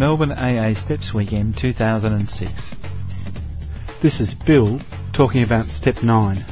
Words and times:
Melbourne 0.00 0.32
AA 0.32 0.72
Steps 0.72 1.12
Weekend 1.12 1.58
2006. 1.58 2.70
This 4.00 4.20
is 4.20 4.32
Bill 4.32 4.80
talking 5.12 5.42
about 5.42 5.66
Step 5.66 6.02
9. 6.02 6.42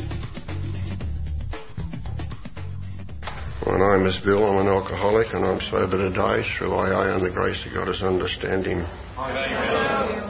My 3.66 3.96
name 3.96 4.04
is 4.04 4.18
Bill, 4.18 4.45
I'm 4.45 4.66
an 4.66 4.75
alcoholic 4.75 5.32
and 5.32 5.46
I'm 5.46 5.62
sober 5.62 5.96
today 5.96 6.43
through 6.43 6.75
AA 6.75 7.14
and 7.14 7.22
the 7.22 7.30
grace 7.30 7.64
of 7.64 7.72
God 7.72 7.89
as 7.89 8.03
understanding. 8.03 8.84
I 9.16 10.21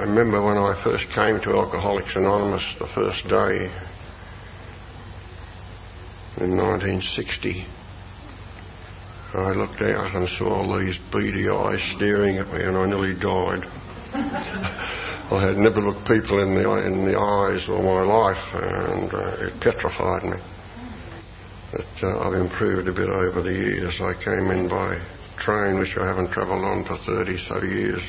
remember 0.00 0.42
when 0.42 0.58
I 0.58 0.74
first 0.74 1.08
came 1.08 1.40
to 1.40 1.56
Alcoholics 1.56 2.16
Anonymous 2.16 2.74
the 2.74 2.86
first 2.86 3.28
day 3.28 3.70
in 6.36 6.54
1960. 6.54 7.64
I 9.34 9.52
looked 9.52 9.82
out 9.82 10.14
and 10.14 10.28
saw 10.28 10.54
all 10.54 10.78
these 10.78 10.98
beady 10.98 11.48
eyes 11.48 11.82
staring 11.82 12.36
at 12.38 12.52
me 12.52 12.62
and 12.62 12.76
I 12.76 12.86
nearly 12.86 13.14
died. 13.14 13.64
I 14.14 15.40
had 15.40 15.58
never 15.58 15.80
looked 15.80 16.06
people 16.06 16.38
in 16.40 16.54
the, 16.54 16.86
in 16.86 17.04
the 17.04 17.18
eyes 17.18 17.68
all 17.68 17.82
my 17.82 18.02
life 18.02 18.54
and 18.54 19.12
uh, 19.12 19.46
it 19.46 19.58
petrified 19.60 20.24
me. 20.24 20.36
But 21.72 22.04
uh, 22.04 22.28
I've 22.28 22.34
improved 22.34 22.86
a 22.86 22.92
bit 22.92 23.08
over 23.08 23.42
the 23.42 23.52
years. 23.52 24.00
I 24.00 24.14
came 24.14 24.50
in 24.50 24.68
by 24.68 24.98
train 25.36 25.78
which 25.78 25.98
I 25.98 26.06
haven't 26.06 26.30
travelled 26.30 26.64
on 26.64 26.84
for 26.84 26.96
30 26.96 27.36
so 27.36 27.60
years 27.62 28.02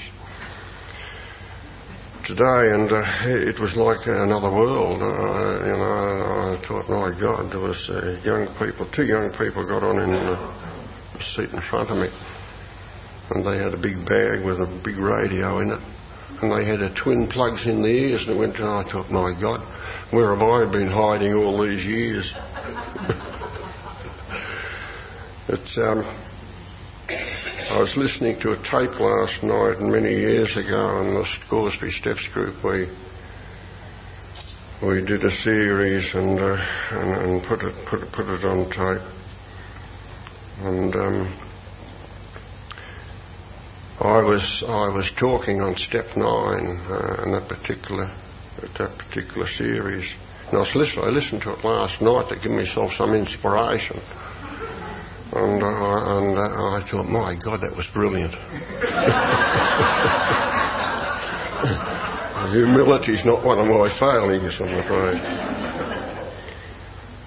today, 2.26 2.72
and 2.74 2.92
uh, 2.92 3.04
it 3.24 3.60
was 3.60 3.78
like 3.78 4.08
another 4.08 4.50
world. 4.50 5.02
Uh, 5.02 5.66
you 5.66 5.74
know, 5.74 6.54
I 6.54 6.58
thought, 6.58 6.90
my 6.90 7.14
God, 7.20 7.52
there 7.52 7.60
was 7.60 7.90
uh, 7.90 8.20
young 8.24 8.48
people, 8.48 8.88
two 8.88 9.06
young 9.06 9.30
people 9.30 9.64
got 9.64 9.84
on 9.84 10.00
in 10.00 10.10
seat 11.22 11.54
in 11.54 11.60
front 11.60 11.90
of 11.90 11.98
me, 11.98 12.10
and 13.34 13.46
they 13.46 13.58
had 13.58 13.74
a 13.74 13.78
big 13.78 14.06
bag 14.06 14.44
with 14.44 14.60
a 14.60 14.66
big 14.66 14.98
radio 14.98 15.60
in 15.60 15.72
it, 15.72 15.80
and 16.42 16.52
they 16.52 16.66
had 16.66 16.82
a 16.82 16.90
twin 16.90 17.28
plugs 17.28 17.68
in 17.68 17.82
the 17.82 17.90
ears, 17.90 18.28
and 18.28 18.36
it 18.36 18.40
went. 18.40 18.60
And 18.60 18.68
I 18.68 18.84
thought, 18.84 19.10
my 19.10 19.34
God, 19.40 19.62
where 20.12 20.36
have 20.36 20.42
I 20.42 20.66
been 20.66 20.88
hiding 20.88 21.34
all 21.34 21.58
these 21.60 21.86
years? 21.86 22.34
it's 25.48 25.78
um, 25.78 26.06
I 27.72 27.80
was 27.80 27.98
listening 27.98 28.40
to 28.40 28.52
a 28.52 28.58
tape 28.58 29.00
last 29.00 29.42
night 29.42 29.80
many 29.82 30.12
years 30.12 30.56
ago 30.56 31.02
in 31.02 31.16
the 31.16 31.26
Scoresby 31.26 31.92
Steps 31.92 32.28
group. 32.28 32.64
We 32.64 32.88
we 34.82 35.02
did 35.04 35.24
a 35.24 35.32
series 35.32 36.14
and 36.14 36.40
uh, 36.40 36.62
and, 36.92 37.16
and, 37.16 37.44
put 37.44 37.64
it 37.64 37.74
put 37.86 38.12
put 38.12 38.30
it 38.30 38.46
on 38.46 38.70
tape. 38.70 39.02
And 40.64 40.96
um, 40.96 41.28
I 44.02 44.24
was 44.24 44.64
I 44.64 44.90
was 44.90 45.12
talking 45.12 45.62
on 45.62 45.76
step 45.76 46.16
nine 46.16 46.80
uh, 46.90 47.24
in 47.26 47.32
that 47.32 47.48
particular 47.48 48.10
that 48.78 48.98
particular 48.98 49.48
series. 49.48 50.14
And 50.48 50.58
I, 50.58 50.60
was 50.60 50.76
listen, 50.76 51.04
I 51.04 51.08
listened 51.08 51.42
to 51.44 51.52
it 51.52 51.64
last 51.64 52.02
night 52.02 52.30
to 52.30 52.36
give 52.36 52.52
myself 52.52 52.94
some 52.94 53.14
inspiration. 53.14 54.00
And, 55.34 55.62
and 55.62 56.38
uh, 56.38 56.72
I 56.72 56.80
thought, 56.82 57.10
my 57.10 57.36
God, 57.36 57.62
that 57.62 57.76
was 57.76 57.88
brilliant. 57.88 58.36
Humility 62.52 63.14
is 63.14 63.26
not 63.26 63.44
one 63.44 63.60
of 63.60 63.68
my 63.68 63.90
failings, 63.90 64.62
I'm 64.62 64.78
afraid. 64.78 65.55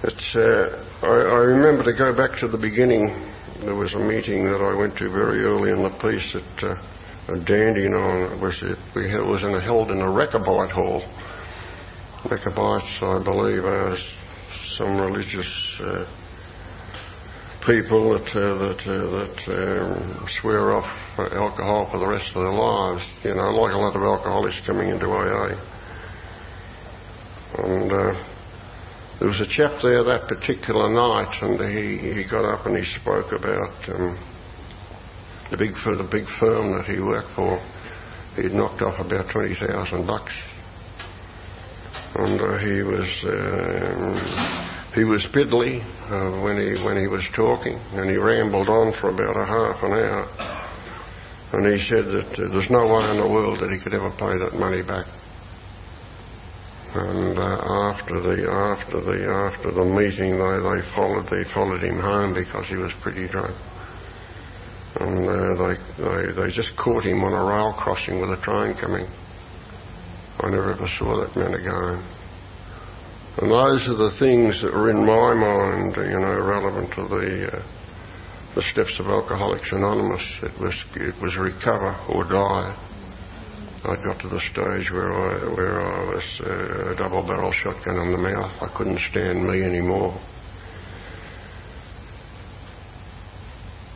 It's, 0.01 0.37
uh, 0.37 0.81
I, 1.03 1.07
I, 1.07 1.39
remember 1.39 1.83
to 1.83 1.93
go 1.93 2.15
back 2.15 2.37
to 2.39 2.47
the 2.47 2.57
beginning. 2.57 3.13
There 3.61 3.75
was 3.75 3.95
a 3.95 3.99
meeting 3.99 4.45
that 4.45 4.61
I 4.61 4.73
went 4.75 4.97
to 4.99 5.09
very 5.11 5.43
early 5.43 5.71
in 5.73 5.83
the 5.83 5.91
piece 5.91 6.37
at 6.37 6.65
uh, 6.65 6.77
Dandenong. 7.27 8.33
It 8.33 8.41
was, 8.41 8.63
it, 8.63 8.79
it 8.95 9.27
was 9.27 9.43
in 9.43 9.55
a, 9.55 9.61
held 9.61 9.91
in 9.91 10.01
a 10.01 10.05
Rechabite 10.05 10.71
hall. 10.71 11.03
Rechabites, 12.31 13.03
I 13.03 13.21
believe, 13.25 13.65
are 13.65 13.97
some 13.97 15.01
religious 15.01 15.81
uh, 15.81 16.07
people 17.67 18.11
that 18.11 18.37
uh, 18.37 18.55
that 18.55 18.87
uh, 18.87 19.07
that 19.19 19.49
um, 19.49 20.29
swear 20.29 20.75
off 20.75 21.19
alcohol 21.19 21.87
for 21.87 21.99
the 21.99 22.07
rest 22.07 22.37
of 22.37 22.43
their 22.43 22.53
lives. 22.53 23.25
You 23.25 23.35
know, 23.35 23.49
like 23.49 23.75
a 23.75 23.79
lot 23.79 23.97
of 23.97 24.03
alcoholics 24.03 24.65
coming 24.65 24.91
into 24.91 25.11
AA. 25.11 25.57
And 27.59 27.93
uh, 27.93 28.15
there 29.19 29.29
was 29.29 29.41
a 29.41 29.47
chap 29.47 29.81
there 29.81 30.05
that 30.05 30.29
particular 30.29 30.89
night, 30.91 31.43
and 31.43 31.61
he 31.61 31.97
he 31.97 32.25
got 32.25 32.45
up 32.45 32.67
and 32.67 32.77
he 32.77 32.85
spoke 32.85 33.33
about 33.33 33.89
um, 33.91 34.17
the 35.51 35.57
big 35.57 35.75
the 35.75 36.09
big 36.09 36.27
firm 36.27 36.77
that 36.77 36.87
he 36.87 37.01
worked 37.01 37.29
for. 37.29 37.61
He'd 38.41 38.55
knocked 38.55 38.83
off 38.83 39.01
about 39.01 39.29
twenty 39.29 39.55
thousand 39.55 40.07
bucks, 40.07 40.43
and 42.15 42.41
uh, 42.41 42.59
he 42.59 42.83
was. 42.83 43.25
Um, 43.25 44.69
he 44.95 45.05
was 45.05 45.27
piddly 45.27 45.81
uh, 46.11 46.43
when 46.43 46.59
he 46.59 46.75
when 46.83 46.97
he 46.97 47.07
was 47.07 47.29
talking, 47.29 47.79
and 47.95 48.11
he 48.11 48.17
rambled 48.17 48.69
on 48.69 48.93
for 48.93 49.11
about 49.11 49.37
a 49.37 49.45
half 49.45 49.83
an 49.83 49.93
hour. 49.93 50.27
And 51.53 51.67
he 51.67 51.79
said 51.79 52.05
that 52.07 52.39
uh, 52.39 52.49
there's 52.49 52.71
no 52.71 52.87
way 52.93 53.11
in 53.11 53.17
the 53.19 53.27
world 53.27 53.59
that 53.59 53.71
he 53.71 53.79
could 53.79 53.95
ever 53.95 54.11
pay 54.11 54.37
that 54.39 54.59
money 54.59 54.83
back. 54.83 55.07
And 56.95 57.39
uh, 57.39 57.89
after 57.91 58.19
the 58.19 58.51
after 58.51 59.01
the 59.01 59.29
after 59.31 59.71
the 59.71 59.85
meeting, 59.85 60.39
they 60.39 60.77
they 60.77 60.81
followed 60.81 61.27
they 61.27 61.45
followed 61.45 61.83
him 61.83 62.01
home 62.01 62.33
because 62.33 62.67
he 62.67 62.77
was 62.77 62.93
pretty 62.95 63.29
drunk. 63.29 63.55
And 65.01 65.29
uh, 65.29 65.55
they, 65.55 65.75
they 65.99 66.33
they 66.33 66.51
just 66.51 66.77
caught 66.77 67.05
him 67.05 67.23
on 67.25 67.35
a 67.35 67.45
rail 67.45 67.73
crossing 67.73 68.21
with 68.21 68.33
a 68.33 68.39
train 68.39 68.75
coming. 68.75 69.07
I 70.41 70.49
never 70.49 70.71
ever 70.71 70.87
saw 70.87 71.17
that 71.21 71.37
man 71.37 71.55
again. 71.55 72.03
And 73.41 73.51
those 73.51 73.89
are 73.89 73.95
the 73.95 74.11
things 74.11 74.63
that 74.63 74.75
are 74.75 74.89
in 74.89 75.05
my 75.05 75.35
mind, 75.35 75.95
you 75.97 76.19
know, 76.19 76.41
relevant 76.41 76.93
to 76.93 77.07
the 77.07 77.55
uh, 77.55 77.63
the 78.55 78.63
steps 78.63 78.99
of 78.99 79.09
Alcoholics 79.09 79.73
Anonymous. 79.73 80.43
It 80.43 80.59
was 80.59 80.87
it 80.97 81.21
was 81.21 81.37
recover 81.37 81.95
or 82.09 82.25
die. 82.25 82.75
I 83.89 83.97
got 83.97 84.19
to 84.21 84.29
the 84.29 84.39
stage 84.39 84.93
where 84.93 85.13
I 85.13 85.35
where 85.55 85.81
I 85.81 86.15
was 86.15 86.41
uh, 86.43 86.93
a 86.93 86.95
double 86.95 87.23
barrel 87.23 87.53
shotgun 87.53 87.97
in 87.97 88.13
the 88.13 88.19
mouth. 88.19 88.63
I 88.63 88.67
couldn't 88.67 88.99
stand 88.99 89.47
me 89.47 89.63
anymore. 89.63 90.13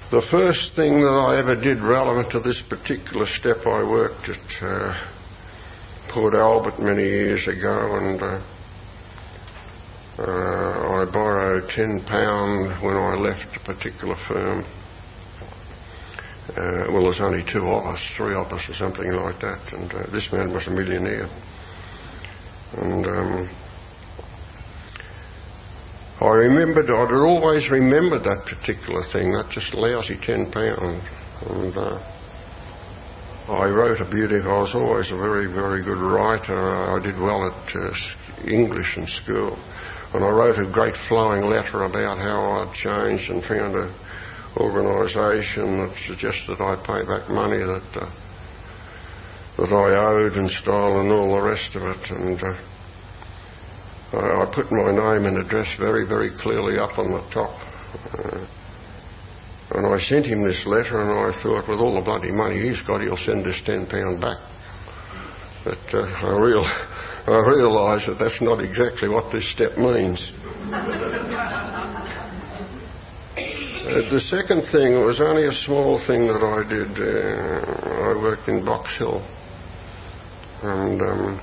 The 0.09 0.23
first 0.23 0.73
thing 0.73 1.03
that 1.03 1.13
I 1.13 1.37
ever 1.37 1.57
did 1.57 1.79
relevant 1.81 2.31
to 2.31 2.41
this 2.41 2.63
particular 2.63 3.27
step, 3.27 3.67
I 3.67 3.83
worked 3.83 4.31
at 4.31 4.63
uh, 4.63 4.95
Port 6.09 6.35
Albert 6.35 6.79
many 6.79 7.05
years 7.05 7.47
ago, 7.49 7.97
and 7.97 8.23
uh, 8.23 8.41
uh, 10.19 11.03
I 11.03 11.05
borrowed 11.05 11.69
ten 11.69 12.01
pound 12.01 12.71
when 12.83 12.97
I 12.97 13.15
left 13.15 13.57
a 13.57 13.61
particular 13.61 14.15
firm. 14.15 14.65
Uh, 16.57 16.87
well, 16.91 17.05
there's 17.05 17.21
only 17.21 17.43
two 17.43 17.67
of 17.67 17.87
us, 17.87 18.05
three 18.05 18.35
of 18.35 18.53
us, 18.53 18.69
or 18.69 18.75
something 18.75 19.11
like 19.11 19.39
that, 19.39 19.73
and 19.73 19.95
uh, 19.95 20.03
this 20.09 20.33
man 20.33 20.53
was 20.53 20.67
a 20.67 20.71
millionaire. 20.71 21.29
And 22.77 23.07
um, 23.07 23.49
I 26.21 26.35
remembered, 26.35 26.91
I'd 26.91 27.13
always 27.13 27.71
remembered 27.71 28.25
that 28.25 28.45
particular 28.45 29.03
thing, 29.03 29.33
that 29.33 29.49
just 29.51 29.75
lousy 29.75 30.17
ten 30.17 30.51
pound. 30.51 31.01
And 31.49 31.77
uh, 31.77 31.99
I 33.49 33.69
wrote 33.69 34.01
a 34.01 34.05
beautiful, 34.05 34.53
I 34.53 34.61
was 34.61 34.75
always 34.75 35.11
a 35.11 35.17
very, 35.17 35.47
very 35.47 35.83
good 35.83 35.99
writer. 35.99 36.75
I 36.75 37.01
did 37.01 37.19
well 37.19 37.47
at 37.47 37.77
uh, 37.77 37.95
English 38.47 38.99
in 38.99 39.07
school. 39.07 39.59
And 40.15 40.23
I 40.23 40.29
wrote 40.29 40.59
a 40.59 40.67
great 40.67 40.95
flowing 40.95 41.49
letter 41.49 41.83
about 41.83 42.19
how 42.19 42.61
I'd 42.61 42.75
changed 42.75 43.31
and 43.31 43.43
found 43.43 43.75
an 43.75 43.91
organisation 44.57 45.79
that 45.79 45.95
suggested 45.95 46.61
I 46.61 46.77
pay 46.77 47.03
back 47.05 47.29
money 47.29 47.59
that 47.59 47.97
uh, 47.97 48.07
that 49.59 49.73
I 49.73 49.95
owed 49.97 50.37
and 50.37 50.51
stole 50.51 51.01
and 51.01 51.11
all 51.11 51.37
the 51.37 51.43
rest 51.43 51.75
of 51.75 51.85
it. 51.85 52.11
And 52.11 52.43
uh, 52.43 52.55
I, 54.15 54.43
I, 54.43 54.47
put 54.47 54.73
my 54.73 54.91
name 54.91 55.27
and 55.27 55.39
address 55.39 55.75
very, 55.75 56.05
very 56.05 56.31
clearly 56.31 56.79
up 56.79 56.99
on 56.99 57.13
the 57.13 57.21
top. 57.31 57.59
Uh, 58.19 58.39
and 59.75 59.87
I 59.87 59.99
sent 59.99 60.27
him 60.27 60.43
this 60.43 60.67
letter, 60.67 61.01
and 61.01 61.11
I 61.13 61.33
thought, 61.33 61.67
with 61.67 61.81
all 61.81 61.95
the 61.95 62.03
bloody 62.03 62.31
money 62.31 62.59
he's 62.59 62.83
got, 62.83 63.01
he'll 63.01 63.17
send 63.17 63.47
us 63.47 63.61
ten 63.63 63.87
pound 63.87 64.21
back. 64.21 64.39
But 65.65 65.95
uh, 65.95 66.03
I 66.23 66.39
real 66.39 66.65
I 67.27 67.39
realise 67.49 68.07
that 68.07 68.19
that's 68.19 68.41
not 68.41 68.61
exactly 68.61 69.09
what 69.09 69.31
this 69.31 69.47
step 69.47 69.79
means. 69.79 70.33
Uh, 73.83 74.01
the 74.11 74.21
second 74.21 74.63
thing 74.63 74.93
it 74.93 75.05
was 75.05 75.21
only 75.21 75.45
a 75.45 75.51
small 75.51 75.99
thing 75.99 76.29
that 76.29 76.45
I 76.45 76.63
did. 76.69 77.01
Uh, 77.01 78.13
I 78.13 78.15
worked 78.15 78.47
in 78.47 78.65
Box 78.65 78.97
Hill, 78.97 79.21
and 80.63 81.03
um, 81.03 81.41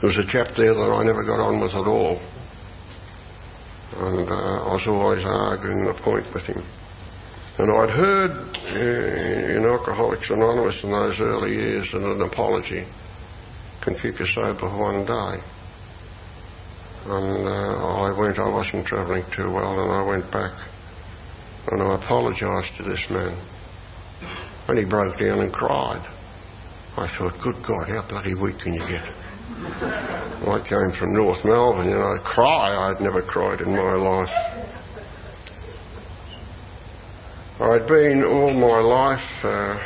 there 0.00 0.08
was 0.08 0.16
a 0.16 0.24
chap 0.24 0.48
there 0.48 0.74
that 0.74 0.90
I 0.90 1.04
never 1.04 1.22
got 1.22 1.38
on 1.38 1.60
with 1.60 1.76
at 1.76 1.86
all, 1.86 2.18
and 3.98 4.28
uh, 4.28 4.68
I 4.68 4.72
was 4.72 4.88
always 4.88 5.24
arguing 5.24 5.84
the 5.84 5.94
point 5.94 6.34
with 6.34 6.44
him. 6.46 6.60
And 7.58 7.70
I'd 7.70 7.90
heard 7.90 8.32
uh, 8.72 9.56
in 9.56 9.64
Alcoholics 9.64 10.28
Anonymous 10.30 10.82
in 10.82 10.90
those 10.90 11.20
early 11.20 11.54
years 11.54 11.92
that 11.92 12.02
an 12.02 12.20
apology 12.22 12.84
can 13.80 13.94
keep 13.94 14.18
you 14.18 14.26
sober 14.26 14.58
for 14.58 14.76
one 14.76 15.04
day. 15.04 15.40
And 17.06 17.46
uh, 17.46 18.08
I 18.08 18.18
went, 18.18 18.40
I 18.40 18.48
wasn't 18.48 18.86
travelling 18.86 19.24
too 19.30 19.52
well, 19.52 19.78
and 19.78 19.92
I 19.92 20.02
went 20.02 20.28
back 20.32 20.50
and 21.70 21.82
I 21.82 21.94
apologised 21.94 22.76
to 22.76 22.82
this 22.82 23.10
man. 23.10 23.34
And 24.68 24.78
he 24.78 24.84
broke 24.84 25.18
down 25.18 25.40
and 25.40 25.52
cried. 25.52 26.02
I 26.96 27.06
thought, 27.06 27.38
good 27.40 27.62
God, 27.62 27.88
how 27.88 28.02
bloody 28.02 28.34
weak 28.34 28.58
can 28.58 28.74
you 28.74 28.80
get? 28.80 29.02
I 30.46 30.60
came 30.64 30.92
from 30.92 31.14
North 31.14 31.44
Melbourne, 31.44 31.88
you 31.88 31.94
know, 31.94 32.16
cry, 32.16 32.90
I'd 32.90 33.00
never 33.00 33.22
cried 33.22 33.60
in 33.60 33.74
my 33.74 33.92
life. 33.92 34.32
I'd 37.60 37.86
been 37.86 38.24
all 38.24 38.52
my 38.54 38.80
life, 38.80 39.44
uh, 39.44 39.78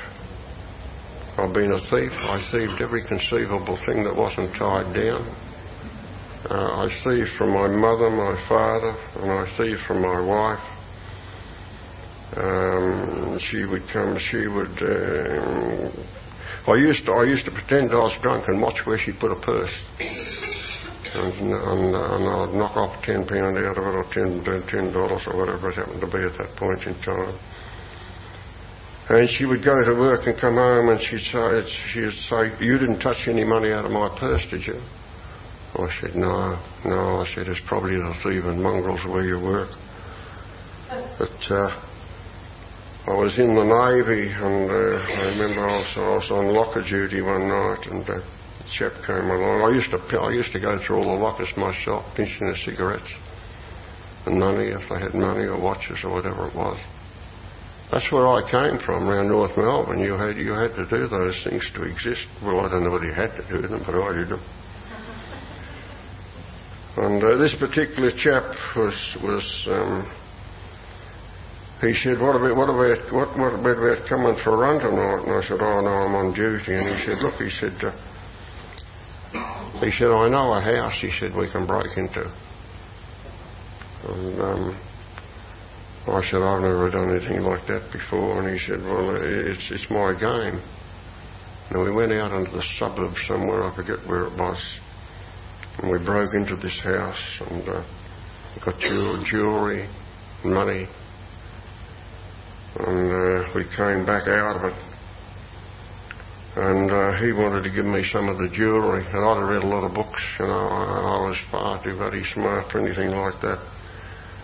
I've 1.38 1.52
been 1.52 1.73
a 1.73 1.78
thief. 1.78 2.26
I 2.31 2.38
thieved 2.38 2.81
every 2.81 3.02
conceivable 3.02 3.76
thing 3.76 4.05
that 4.05 4.17
wasn't 4.17 4.55
tied 4.55 4.94
down. 4.94 5.23
Uh, 6.49 6.84
I 6.84 6.88
thieved 6.88 7.28
from 7.28 7.52
my 7.52 7.69
mother, 7.69 8.08
my 8.08 8.34
father, 8.37 8.94
and 9.20 9.31
I 9.31 9.44
thieved 9.44 9.81
from 9.81 10.00
my 10.00 10.20
wife. 10.20 10.75
Um, 12.37 13.38
she 13.38 13.65
would 13.65 13.88
come, 13.88 14.19
she 14.19 14.47
would, 14.47 14.83
uh, 14.83 15.88
I 16.69 16.75
used 16.75 17.06
to, 17.06 17.12
I 17.12 17.25
used 17.25 17.47
to 17.47 17.50
pretend 17.50 17.93
I 17.93 17.97
was 17.97 18.19
drunk 18.19 18.49
and 18.49 18.61
watch 18.61 18.85
where 18.85 18.99
she 18.99 19.12
put 19.12 19.33
a 19.33 19.37
purse. 19.37 19.87
And, 21.15 21.33
and, 21.33 21.94
and 21.94 22.29
I'd 22.29 22.55
knock 22.55 22.77
off 22.77 23.03
ten 23.03 23.27
pound 23.27 23.56
out 23.56 23.79
of 23.79 23.87
it 23.87 23.97
or 23.97 24.05
ten, 24.05 24.62
ten 24.65 24.93
dollars 24.93 25.27
or 25.27 25.37
whatever 25.37 25.71
it 25.71 25.77
happened 25.77 26.00
to 26.00 26.06
be 26.06 26.19
at 26.19 26.35
that 26.35 26.55
point 26.56 26.87
in 26.87 26.94
time. 26.97 27.33
And 29.09 29.29
she 29.29 29.47
would 29.47 29.62
go 29.62 29.83
to 29.83 29.94
work 29.94 30.27
and 30.27 30.37
come 30.37 30.56
home 30.56 30.91
and 30.91 31.00
she'd 31.00 31.21
say, 31.21 31.65
she'd 31.65 32.12
say, 32.12 32.53
you 32.61 32.77
didn't 32.77 32.99
touch 32.99 33.29
any 33.29 33.44
money 33.44 33.73
out 33.73 33.87
of 33.87 33.93
my 33.93 34.09
purse, 34.11 34.50
did 34.50 34.67
you? 34.67 34.79
I 35.79 35.88
said, 35.88 36.17
no, 36.17 36.59
no. 36.85 37.21
I 37.21 37.25
said, 37.25 37.49
it's 37.49 37.61
probably 37.61 37.97
the 37.97 38.12
thieving 38.12 38.62
mongrels 38.62 39.05
where 39.05 39.25
you 39.25 39.38
work. 39.38 39.71
But, 41.19 41.50
uh, 41.50 41.71
I 43.08 43.12
was 43.12 43.38
in 43.38 43.55
the 43.55 43.62
Navy 43.62 44.31
and 44.32 44.69
uh, 44.69 44.99
I 44.99 45.31
remember 45.31 45.61
I 45.61 45.76
was, 45.79 45.97
I 45.97 46.14
was 46.17 46.31
on 46.32 46.53
locker 46.53 46.82
duty 46.82 47.20
one 47.23 47.47
night 47.47 47.87
and 47.87 48.11
uh, 48.11 48.14
a 48.14 48.69
chap 48.69 48.94
came 49.05 49.31
along. 49.31 49.62
I 49.62 49.69
used 49.69 49.93
to 49.93 50.20
I 50.20 50.32
used 50.32 50.50
to 50.53 50.58
go 50.58 50.76
through 50.76 50.99
all 50.99 51.05
the 51.05 51.23
lockers 51.23 51.56
myself, 51.56 52.17
pinching 52.17 52.49
the 52.49 52.56
cigarettes 52.56 53.17
and 54.26 54.41
money 54.41 54.67
if 54.67 54.88
they 54.88 54.99
had 54.99 55.14
money 55.14 55.44
or 55.44 55.56
watches 55.56 56.03
or 56.03 56.11
whatever 56.11 56.49
it 56.49 56.55
was. 56.56 56.81
That's 57.93 58.11
where 58.11 58.26
I 58.26 58.43
came 58.43 58.79
from, 58.79 59.09
around 59.09 59.29
North 59.29 59.56
Melbourne. 59.56 60.00
You 60.00 60.17
had 60.17 60.37
you 60.37 60.55
had 60.55 60.75
to 60.75 60.85
do 60.85 61.06
those 61.06 61.44
things 61.44 61.70
to 61.73 61.85
exist. 61.85 62.26
Well, 62.43 62.59
I 62.59 62.69
don't 62.69 62.82
know 62.82 62.91
whether 62.91 63.06
you 63.06 63.12
had 63.12 63.37
to 63.37 63.43
do 63.43 63.59
them, 63.59 63.82
but 63.87 63.94
I 63.94 64.12
did 64.14 64.31
them. 64.31 64.41
And 66.97 67.23
uh, 67.23 67.37
this 67.37 67.55
particular 67.55 68.11
chap 68.11 68.56
was 68.75 69.17
was 69.23 69.69
um, 69.69 70.06
he 71.81 71.93
said, 71.93 72.19
what 72.20 72.37
about, 72.37 72.56
what 72.56 72.70
about, 72.70 73.12
what, 73.12 73.37
what 73.38 73.55
about, 73.55 73.76
about 73.76 74.06
coming 74.06 74.34
for 74.34 74.55
a 74.55 74.56
run 74.56 74.81
tonight? 74.81 75.25
And 75.26 75.32
I 75.32 75.40
said, 75.43 75.61
oh 75.61 75.81
no, 75.81 75.90
I'm 75.90 76.14
on 76.14 76.32
duty. 76.32 76.75
And 76.75 76.82
he 76.82 76.94
said, 76.94 77.23
look, 77.23 77.34
he 77.34 77.50
said, 77.50 77.75
uh, 77.84 77.93
he 79.81 79.90
said, 79.90 80.08
I 80.08 80.28
know 80.28 80.52
a 80.52 80.61
house, 80.61 81.00
he 81.00 81.11
said, 81.11 81.34
we 81.34 81.46
can 81.46 81.67
break 81.67 81.96
into. 81.99 82.26
And, 84.08 84.40
um, 84.40 84.75
I 86.08 86.20
said, 86.23 86.40
I've 86.40 86.62
never 86.62 86.88
done 86.88 87.11
anything 87.11 87.44
like 87.44 87.67
that 87.67 87.93
before. 87.93 88.40
And 88.40 88.49
he 88.49 88.58
said, 88.58 88.82
well, 88.82 89.11
it's, 89.11 89.70
it's 89.70 89.90
my 89.90 90.14
game. 90.14 90.58
And 91.70 91.82
we 91.82 91.90
went 91.90 92.12
out 92.12 92.32
into 92.32 92.52
the 92.52 92.62
suburbs 92.62 93.26
somewhere, 93.26 93.64
I 93.64 93.70
forget 93.70 93.99
where 94.06 94.23
it 94.23 94.38
was. 94.38 94.81
And 95.82 95.90
we 95.90 95.99
broke 95.99 96.32
into 96.32 96.56
this 96.56 96.81
house 96.81 97.43
and, 97.50 97.69
uh, 97.69 97.82
got 98.64 98.78
jewelry, 98.78 99.84
money, 100.44 100.87
and 102.81 103.12
uh, 103.12 103.44
we 103.55 103.64
came 103.64 104.05
back 104.05 104.28
out 104.28 104.56
of 104.56 104.64
it. 104.64 104.75
And 106.56 106.90
uh, 106.90 107.12
he 107.12 107.32
wanted 107.32 107.64
to 107.64 107.70
give 107.70 107.84
me 107.84 108.02
some 108.02 108.28
of 108.28 108.38
the 108.38 108.49
jewellery, 108.49 109.05
and 109.12 109.25
I'd 109.25 109.43
read 109.43 109.62
a 109.62 109.67
lot 109.67 109.84
of 109.84 109.94
books, 109.94 110.38
you 110.38 110.46
know, 110.46 110.69
I, 110.69 111.17
I 111.17 111.28
was 111.28 111.37
far 111.37 111.78
too 111.82 111.93
very 111.93 112.25
smart 112.25 112.70
for 112.70 112.78
anything 112.78 113.11
like 113.14 113.40
that. 113.40 113.58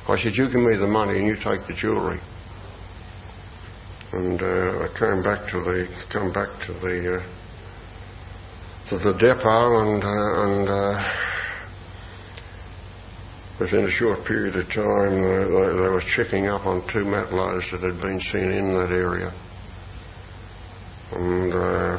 I 0.08 0.16
said, 0.16 0.36
you 0.36 0.46
give 0.46 0.60
me 0.60 0.74
the 0.74 0.88
money 0.88 1.18
and 1.18 1.26
you 1.26 1.36
take 1.36 1.62
the 1.66 1.72
jewellery. 1.72 2.18
And 4.12 4.42
uh, 4.42 4.84
I 4.84 4.88
came 4.98 5.22
back 5.22 5.46
to 5.48 5.60
the, 5.60 5.88
come 6.10 6.32
back 6.32 6.48
to 6.62 6.72
the, 6.72 7.16
uh, 7.16 7.22
to 8.88 8.98
the 8.98 9.12
depot 9.12 9.80
and, 9.80 10.04
uh, 10.04 10.42
and, 10.42 10.68
uh, 13.62 13.64
within 13.64 13.86
a 13.86 13.90
short 13.90 14.24
period 14.24 14.56
of 14.56 14.70
time, 14.72 15.20
they, 15.20 15.44
they, 15.44 15.88
were 15.88 16.00
checking 16.00 16.48
up 16.48 16.66
on 16.66 16.86
two 16.88 17.04
map 17.04 17.26
Matelots 17.26 17.70
that 17.70 17.80
had 17.80 18.00
been 18.00 18.20
seen 18.20 18.50
in 18.50 18.74
that 18.74 18.90
area. 18.90 19.32
And 21.14 21.52
uh, 21.52 21.98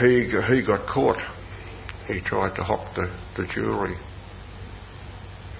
he 0.00 0.24
he 0.24 0.62
got 0.62 0.86
caught. 0.86 1.22
He 2.06 2.20
tried 2.20 2.56
to 2.56 2.64
hop 2.64 2.94
the, 2.94 3.10
the 3.34 3.44
jewellery, 3.44 3.96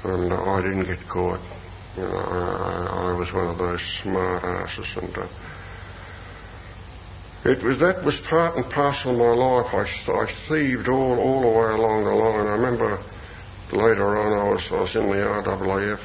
and 0.05 0.32
uh, 0.32 0.43
I 0.44 0.62
didn't 0.62 0.84
get 0.84 1.06
caught. 1.06 1.40
You 1.96 2.04
know, 2.04 2.16
I, 2.16 3.12
I 3.12 3.19
was 3.19 3.32
one 3.32 3.49
of 3.49 3.58
those 3.58 3.82
smart 3.82 4.44
asses, 4.44 4.96
and 4.96 5.19
uh, 5.19 5.26
it 7.44 7.62
was 7.62 7.81
that 7.81 8.02
was 8.04 8.19
part 8.20 8.56
and 8.56 8.69
parcel 8.70 9.12
of 9.12 9.19
my 9.19 9.44
life. 9.44 9.75
I, 9.75 10.22
I 10.22 10.26
thieved 10.26 10.88
all 10.88 11.20
all 11.20 11.40
the 11.43 11.49
way 11.49 11.75
along 11.75 12.04
the 12.04 12.14
line. 12.14 12.46
I 12.46 12.52
remember 12.52 12.99
later 13.72 14.18
on 14.18 14.32
I 14.32 14.50
was, 14.50 14.72
I 14.72 14.80
was 14.80 14.96
in 14.96 15.08
the 15.08 15.16
RAAF 15.16 16.00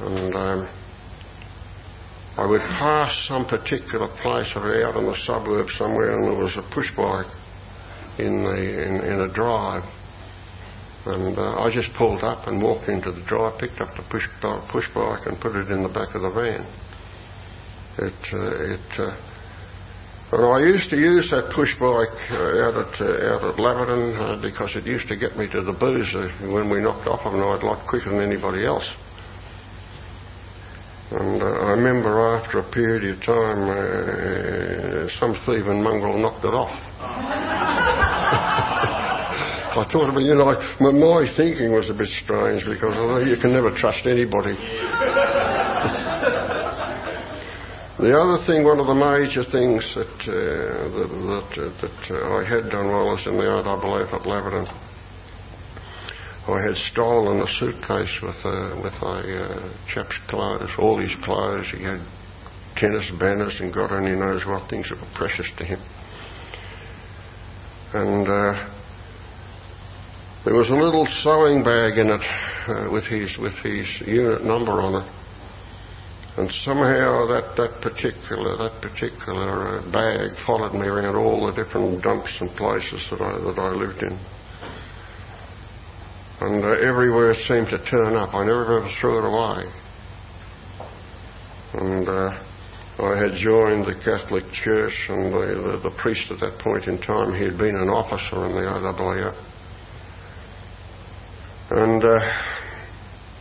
and 0.00 0.34
um, 0.34 0.66
I 2.36 2.46
would 2.46 2.60
pass 2.60 3.16
some 3.16 3.44
particular 3.44 4.06
place 4.06 4.56
out 4.56 4.96
in 4.96 5.06
the 5.06 5.16
suburb 5.16 5.70
somewhere 5.70 6.12
and 6.12 6.24
there 6.24 6.34
was 6.34 6.56
a 6.56 6.62
push 6.62 6.94
bike 6.94 7.26
in 8.18 8.44
the 8.44 8.86
in, 8.86 9.00
in 9.02 9.20
a 9.20 9.28
drive 9.28 9.84
and 11.06 11.38
uh, 11.38 11.62
I 11.62 11.70
just 11.70 11.94
pulled 11.94 12.22
up 12.22 12.46
and 12.46 12.60
walked 12.60 12.88
into 12.88 13.10
the 13.10 13.22
drive, 13.22 13.58
picked 13.58 13.80
up 13.80 13.94
the 13.94 14.02
push, 14.02 14.28
push 14.40 14.88
bike 14.90 15.26
and 15.26 15.40
put 15.40 15.56
it 15.56 15.70
in 15.70 15.82
the 15.82 15.88
back 15.88 16.14
of 16.14 16.22
the 16.22 16.28
van. 16.28 16.64
It, 17.98 18.34
uh, 18.34 18.72
it 18.74 19.00
well, 20.30 20.52
I 20.52 20.60
used 20.60 20.90
to 20.90 20.96
use 20.98 21.30
that 21.30 21.48
push 21.48 21.78
bike 21.78 22.32
uh, 22.32 22.60
out 22.60 22.76
at 22.76 23.00
uh, 23.00 23.34
out 23.34 23.44
at 23.44 23.56
Laverton 23.56 24.18
uh, 24.18 24.36
because 24.42 24.76
it 24.76 24.84
used 24.86 25.08
to 25.08 25.16
get 25.16 25.38
me 25.38 25.46
to 25.46 25.62
the 25.62 25.72
booze 25.72 26.14
uh, 26.14 26.28
when 26.42 26.68
we 26.68 26.80
knocked 26.80 27.06
off 27.06 27.24
of 27.24 27.32
night 27.32 27.62
a 27.62 27.66
lot 27.66 27.78
quicker 27.78 28.10
than 28.10 28.20
anybody 28.20 28.66
else. 28.66 28.94
And 31.10 31.42
uh, 31.42 31.46
I 31.46 31.70
remember 31.70 32.20
after 32.36 32.58
a 32.58 32.62
period 32.62 33.04
of 33.04 33.22
time, 33.22 33.70
uh, 33.70 35.08
some 35.08 35.32
thieving 35.32 35.82
mongrel 35.82 36.18
knocked 36.18 36.44
it 36.44 36.52
off. 36.52 37.00
I 39.78 39.82
thought, 39.84 40.20
you 40.20 40.34
know, 40.34 40.60
my, 40.80 40.90
my 40.90 41.24
thinking 41.24 41.70
was 41.70 41.88
a 41.88 41.94
bit 41.94 42.08
strange 42.08 42.66
because 42.66 43.26
you 43.28 43.36
can 43.36 43.52
never 43.52 43.70
trust 43.70 44.06
anybody. 44.06 44.56
The 47.98 48.16
other 48.16 48.36
thing, 48.36 48.62
one 48.62 48.78
of 48.78 48.86
the 48.86 48.94
major 48.94 49.42
things 49.42 49.96
that 49.96 50.28
uh, 50.28 50.32
that, 50.32 51.08
that, 51.08 51.58
uh, 51.58 51.68
that 51.80 52.10
uh, 52.12 52.36
I 52.36 52.44
had 52.44 52.70
done 52.70 52.86
while 52.86 53.08
I 53.08 53.12
was 53.12 53.26
in 53.26 53.36
the 53.36 53.42
RAAF 53.42 54.12
at 54.12 54.22
Laverton, 54.22 54.72
I 56.48 56.60
had 56.60 56.76
stolen 56.76 57.40
a 57.40 57.48
suitcase 57.48 58.22
with 58.22 58.44
a, 58.44 58.76
with 58.84 59.02
a 59.02 59.62
chap's 59.88 60.18
clothes, 60.18 60.70
all 60.78 60.96
his 60.98 61.16
clothes. 61.16 61.70
He 61.70 61.82
had 61.82 61.98
tennis 62.76 63.10
banners 63.10 63.60
and 63.60 63.72
God 63.72 63.90
only 63.90 64.14
knows 64.14 64.46
what 64.46 64.62
things 64.62 64.90
that 64.90 65.00
were 65.00 65.06
precious 65.14 65.50
to 65.56 65.64
him. 65.64 65.80
And 67.94 68.28
uh, 68.28 68.54
there 70.44 70.54
was 70.54 70.70
a 70.70 70.76
little 70.76 71.04
sewing 71.04 71.64
bag 71.64 71.98
in 71.98 72.10
it 72.10 72.22
uh, 72.68 72.90
with 72.92 73.08
his 73.08 73.38
with 73.38 73.60
his 73.60 74.02
unit 74.02 74.44
number 74.44 74.80
on 74.80 75.02
it. 75.02 75.08
And 76.38 76.52
somehow 76.52 77.26
that, 77.26 77.56
that 77.56 77.80
particular 77.80 78.56
that 78.56 78.80
particular 78.80 79.78
uh, 79.78 79.82
bag 79.90 80.30
followed 80.36 80.72
me 80.72 80.86
around 80.86 81.16
all 81.16 81.44
the 81.46 81.52
different 81.52 82.00
dumps 82.00 82.40
and 82.40 82.48
places 82.54 83.10
that 83.10 83.20
I 83.20 83.32
that 83.38 83.58
I 83.58 83.70
lived 83.70 84.04
in. 84.04 84.16
And 86.40 86.62
uh, 86.64 86.68
everywhere 86.68 87.32
it 87.32 87.38
seemed 87.38 87.70
to 87.70 87.78
turn 87.78 88.14
up. 88.14 88.36
I 88.36 88.46
never 88.46 88.78
ever 88.78 88.86
threw 88.86 89.18
it 89.18 89.24
away. 89.24 89.64
And 91.74 92.08
uh, 92.08 92.32
I 93.00 93.16
had 93.16 93.34
joined 93.34 93.86
the 93.86 93.94
Catholic 93.94 94.52
Church, 94.52 95.10
and 95.10 95.32
the, 95.32 95.46
the, 95.46 95.76
the 95.78 95.90
priest 95.90 96.30
at 96.30 96.38
that 96.38 96.58
point 96.58 96.86
in 96.86 96.98
time, 96.98 97.34
he 97.34 97.42
had 97.42 97.58
been 97.58 97.74
an 97.74 97.88
officer 97.88 98.46
in 98.46 98.52
the 98.52 98.60
RAAF. 98.60 99.34
And 101.70 102.04
uh, 102.04 102.20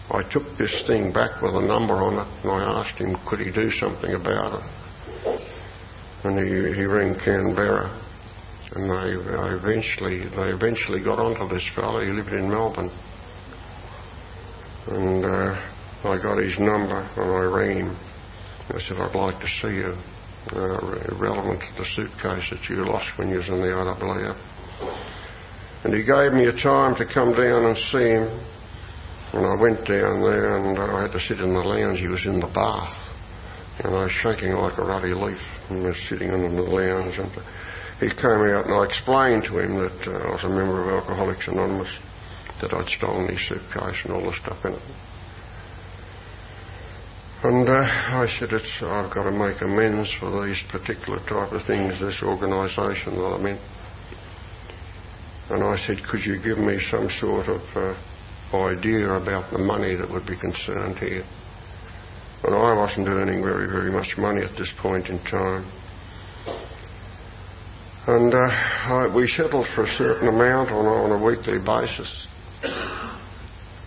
I 0.09 0.23
took 0.23 0.57
this 0.57 0.87
thing 0.87 1.11
back 1.11 1.41
with 1.41 1.55
a 1.55 1.61
number 1.61 1.95
on 1.95 2.13
it 2.15 2.27
and 2.43 2.51
I 2.51 2.79
asked 2.79 2.97
him 2.97 3.15
could 3.25 3.39
he 3.39 3.51
do 3.51 3.71
something 3.71 4.13
about 4.13 4.61
it. 4.61 5.53
And 6.23 6.39
he, 6.39 6.73
he 6.73 6.85
rang 6.85 7.15
Canberra 7.15 7.89
and 8.75 8.89
they, 8.89 9.15
they 9.15 9.49
eventually 9.55 10.19
they 10.19 10.49
eventually 10.49 11.01
got 11.01 11.19
onto 11.19 11.47
this 11.47 11.65
fellow. 11.65 11.99
He 12.01 12.11
lived 12.11 12.33
in 12.33 12.49
Melbourne, 12.49 12.91
and 14.91 15.25
uh, 15.25 15.57
I 16.05 16.17
got 16.17 16.37
his 16.37 16.59
number 16.59 17.05
and 17.15 17.31
I 17.31 17.43
rang 17.45 17.77
him. 17.77 17.95
I 18.73 18.79
said 18.79 18.99
I'd 18.99 19.15
like 19.15 19.39
to 19.39 19.47
see 19.47 19.75
you, 19.75 19.95
uh, 20.53 20.79
relevant 21.13 21.61
to 21.61 21.77
the 21.77 21.85
suitcase 21.85 22.49
that 22.49 22.67
you 22.69 22.83
lost 22.85 23.17
when 23.17 23.29
you 23.29 23.37
was 23.37 23.49
in 23.49 23.61
the 23.61 23.67
IWF. 23.67 24.35
And 25.85 25.93
he 25.93 26.03
gave 26.03 26.33
me 26.33 26.45
a 26.45 26.51
time 26.51 26.95
to 26.95 27.05
come 27.05 27.33
down 27.33 27.65
and 27.65 27.77
see 27.77 28.09
him. 28.09 28.27
And 29.33 29.45
I 29.45 29.55
went 29.61 29.85
down 29.85 30.21
there 30.21 30.57
and 30.57 30.79
I 30.79 31.01
had 31.01 31.11
to 31.11 31.19
sit 31.19 31.41
in 31.41 31.53
the 31.53 31.61
lounge. 31.61 31.99
He 31.99 32.07
was 32.07 32.25
in 32.25 32.39
the 32.39 32.47
bath. 32.47 33.13
And 33.83 33.93
I 33.93 34.03
was 34.03 34.11
shaking 34.11 34.55
like 34.55 34.77
a 34.77 34.83
ruddy 34.83 35.13
leaf 35.13 35.69
and 35.69 35.83
was 35.83 35.97
sitting 35.97 36.33
in 36.33 36.55
the 36.55 36.61
lounge. 36.61 37.19
And 37.19 37.29
he 37.99 38.09
came 38.09 38.41
out 38.41 38.65
and 38.65 38.73
I 38.73 38.83
explained 38.83 39.45
to 39.45 39.59
him 39.59 39.77
that 39.79 40.07
uh, 40.07 40.29
I 40.29 40.31
was 40.31 40.43
a 40.43 40.49
member 40.49 40.81
of 40.81 40.89
Alcoholics 40.89 41.47
Anonymous, 41.47 41.99
that 42.59 42.73
I'd 42.73 42.89
stolen 42.89 43.27
his 43.27 43.41
suitcase 43.41 44.05
and 44.05 44.13
all 44.13 44.21
the 44.21 44.33
stuff 44.33 44.65
in 44.65 44.73
it. 44.73 44.81
And 47.43 47.69
uh, 47.69 47.87
I 48.11 48.25
said, 48.25 48.51
it's, 48.53 48.81
I've 48.81 49.11
got 49.11 49.23
to 49.23 49.31
make 49.31 49.61
amends 49.61 50.09
for 50.09 50.43
these 50.43 50.63
particular 50.63 51.19
type 51.19 51.51
of 51.51 51.61
things, 51.61 51.99
this 51.99 52.23
organisation 52.23 53.15
that 53.15 53.25
I'm 53.25 53.45
in. 53.45 53.57
And 55.51 55.63
I 55.63 55.75
said, 55.75 56.03
could 56.03 56.25
you 56.25 56.37
give 56.37 56.57
me 56.57 56.79
some 56.79 57.09
sort 57.09 57.47
of 57.47 57.77
uh, 57.77 57.93
idea 58.53 59.11
about 59.11 59.49
the 59.51 59.59
money 59.59 59.95
that 59.95 60.09
would 60.09 60.25
be 60.25 60.35
concerned 60.35 60.97
here? 60.99 61.23
And 62.43 62.55
I 62.55 62.73
wasn't 62.73 63.07
earning 63.07 63.43
very, 63.43 63.67
very 63.67 63.91
much 63.91 64.17
money 64.17 64.41
at 64.41 64.55
this 64.55 64.71
point 64.71 65.09
in 65.09 65.19
time. 65.19 65.65
And 68.07 68.33
uh, 68.33 68.49
I, 68.85 69.07
we 69.07 69.27
settled 69.27 69.67
for 69.67 69.83
a 69.83 69.87
certain 69.87 70.29
amount 70.29 70.71
on, 70.71 70.85
on 70.85 71.11
a 71.11 71.17
weekly 71.17 71.59
basis. 71.59 72.27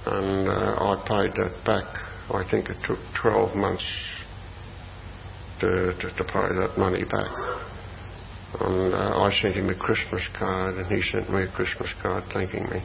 And 0.07 0.49
uh, 0.49 0.93
I 0.93 0.97
paid 0.97 1.33
that 1.37 1.65
back. 1.65 1.87
I 2.35 2.43
think 2.43 2.69
it 2.69 2.83
took 2.83 2.99
12 3.15 3.57
months 3.57 4.07
to, 5.61 5.93
to, 5.93 6.11
to 6.11 6.25
pay 6.25 6.49
that 6.55 6.77
money 6.77 7.05
back. 7.05 7.31
And 8.61 8.93
uh, 8.93 9.23
I 9.23 9.31
sent 9.31 9.55
him 9.55 9.71
a 9.71 9.75
Christmas 9.75 10.27
card, 10.29 10.77
and 10.77 10.87
he 10.87 11.03
sent 11.03 11.31
me 11.31 11.43
a 11.43 11.47
Christmas 11.47 11.95
card 11.95 12.25
thanking 12.25 12.69
me. 12.69 12.81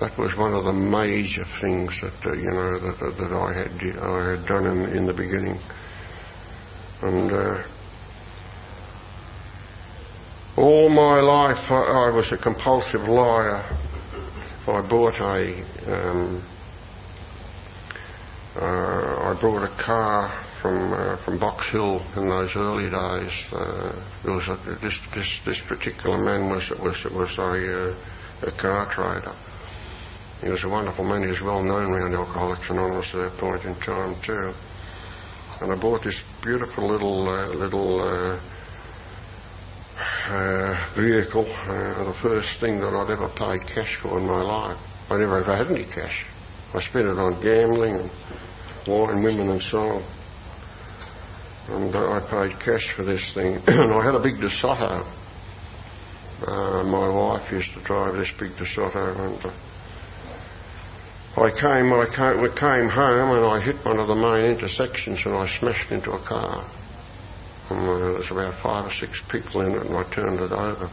That 0.00 0.18
was 0.18 0.36
one 0.36 0.52
of 0.54 0.64
the 0.64 0.72
major 0.72 1.44
things 1.44 2.00
that 2.00 2.26
uh, 2.26 2.32
you 2.32 2.50
know 2.50 2.78
that, 2.78 2.98
that, 2.98 3.16
that 3.16 3.32
I 3.32 3.52
had 3.52 3.98
I 4.02 4.30
had 4.30 4.46
done 4.46 4.66
in, 4.66 4.96
in 4.96 5.06
the 5.06 5.12
beginning, 5.12 5.58
and 7.02 7.32
uh, 7.32 7.62
all 10.56 10.88
my 10.88 11.20
life 11.20 11.70
I, 11.70 12.08
I 12.08 12.10
was 12.10 12.32
a 12.32 12.36
compulsive 12.36 13.08
liar. 13.08 13.64
I 14.66 14.80
bought 14.80 15.20
a 15.20 15.62
um, 15.86 16.42
uh, 18.56 19.30
I 19.30 19.38
bought 19.40 19.62
a 19.62 19.68
car 19.68 20.28
from 20.28 20.92
uh, 20.92 21.16
from 21.16 21.38
Box 21.38 21.68
Hill 21.68 22.02
in 22.16 22.28
those 22.28 22.56
early 22.56 22.90
days. 22.90 23.52
Uh, 23.52 23.94
there 24.24 24.34
was 24.34 24.48
a, 24.48 24.56
this 24.80 24.98
this 25.10 25.40
this 25.44 25.60
particular 25.60 26.16
man 26.16 26.50
was 26.50 26.70
was 26.70 27.04
was 27.04 27.38
a 27.38 27.90
uh, 27.90 27.94
a 28.42 28.50
car 28.50 28.86
trader. 28.86 29.32
He 30.44 30.50
was 30.50 30.62
a 30.62 30.68
wonderful 30.68 31.06
man. 31.06 31.22
He 31.22 31.30
was 31.30 31.40
well 31.40 31.62
known 31.62 31.90
around 31.90 32.12
Alcoholics 32.12 32.68
Anonymous 32.68 33.14
at 33.14 33.22
that 33.22 33.38
point 33.38 33.64
in 33.64 33.74
time 33.76 34.14
too. 34.20 34.52
And 35.62 35.72
I 35.72 35.76
bought 35.76 36.02
this 36.02 36.22
beautiful 36.42 36.86
little 36.86 37.30
uh, 37.30 37.48
little 37.48 38.02
uh, 38.02 38.38
uh, 40.28 40.86
vehicle, 40.92 41.46
uh, 41.48 42.04
the 42.04 42.12
first 42.12 42.60
thing 42.60 42.78
that 42.80 42.92
I'd 42.94 43.08
ever 43.08 43.28
paid 43.28 43.66
cash 43.66 43.96
for 43.96 44.18
in 44.18 44.26
my 44.26 44.42
life. 44.42 45.10
I 45.10 45.16
never 45.16 45.38
ever 45.38 45.56
had 45.56 45.70
any 45.70 45.84
cash. 45.84 46.26
I 46.74 46.80
spent 46.80 47.06
it 47.06 47.18
on 47.18 47.40
gambling 47.40 48.00
and 48.00 48.10
wine, 48.86 49.22
women 49.22 49.48
and 49.48 49.62
so 49.62 49.80
on. 49.80 50.02
And 51.70 51.96
uh, 51.96 52.12
I 52.12 52.20
paid 52.20 52.60
cash 52.60 52.90
for 52.90 53.02
this 53.02 53.32
thing. 53.32 53.54
and 53.66 53.92
I 53.92 54.04
had 54.04 54.14
a 54.14 54.20
big 54.20 54.34
DeSoto. 54.34 55.06
Uh, 56.46 56.84
my 56.84 57.08
wife 57.08 57.50
used 57.50 57.72
to 57.72 57.80
drive 57.80 58.16
this 58.16 58.30
big 58.32 58.50
DeSoto 58.50 59.18
and 59.18 59.46
uh, 59.46 59.50
I 61.36 61.50
came, 61.50 61.92
I 61.92 62.06
came, 62.06 62.48
came 62.52 62.88
home 62.88 63.36
and 63.36 63.44
I 63.44 63.58
hit 63.58 63.84
one 63.84 63.98
of 63.98 64.06
the 64.06 64.14
main 64.14 64.44
intersections 64.44 65.26
and 65.26 65.34
I 65.34 65.46
smashed 65.46 65.90
into 65.90 66.12
a 66.12 66.18
car. 66.18 66.64
And 67.70 67.80
uh, 67.80 67.98
there 67.98 68.12
was 68.12 68.30
about 68.30 68.54
five 68.54 68.86
or 68.86 68.90
six 68.92 69.20
people 69.22 69.62
in 69.62 69.72
it 69.72 69.84
and 69.84 69.96
I 69.96 70.04
turned 70.04 70.38
it 70.38 70.52
over. 70.52 70.88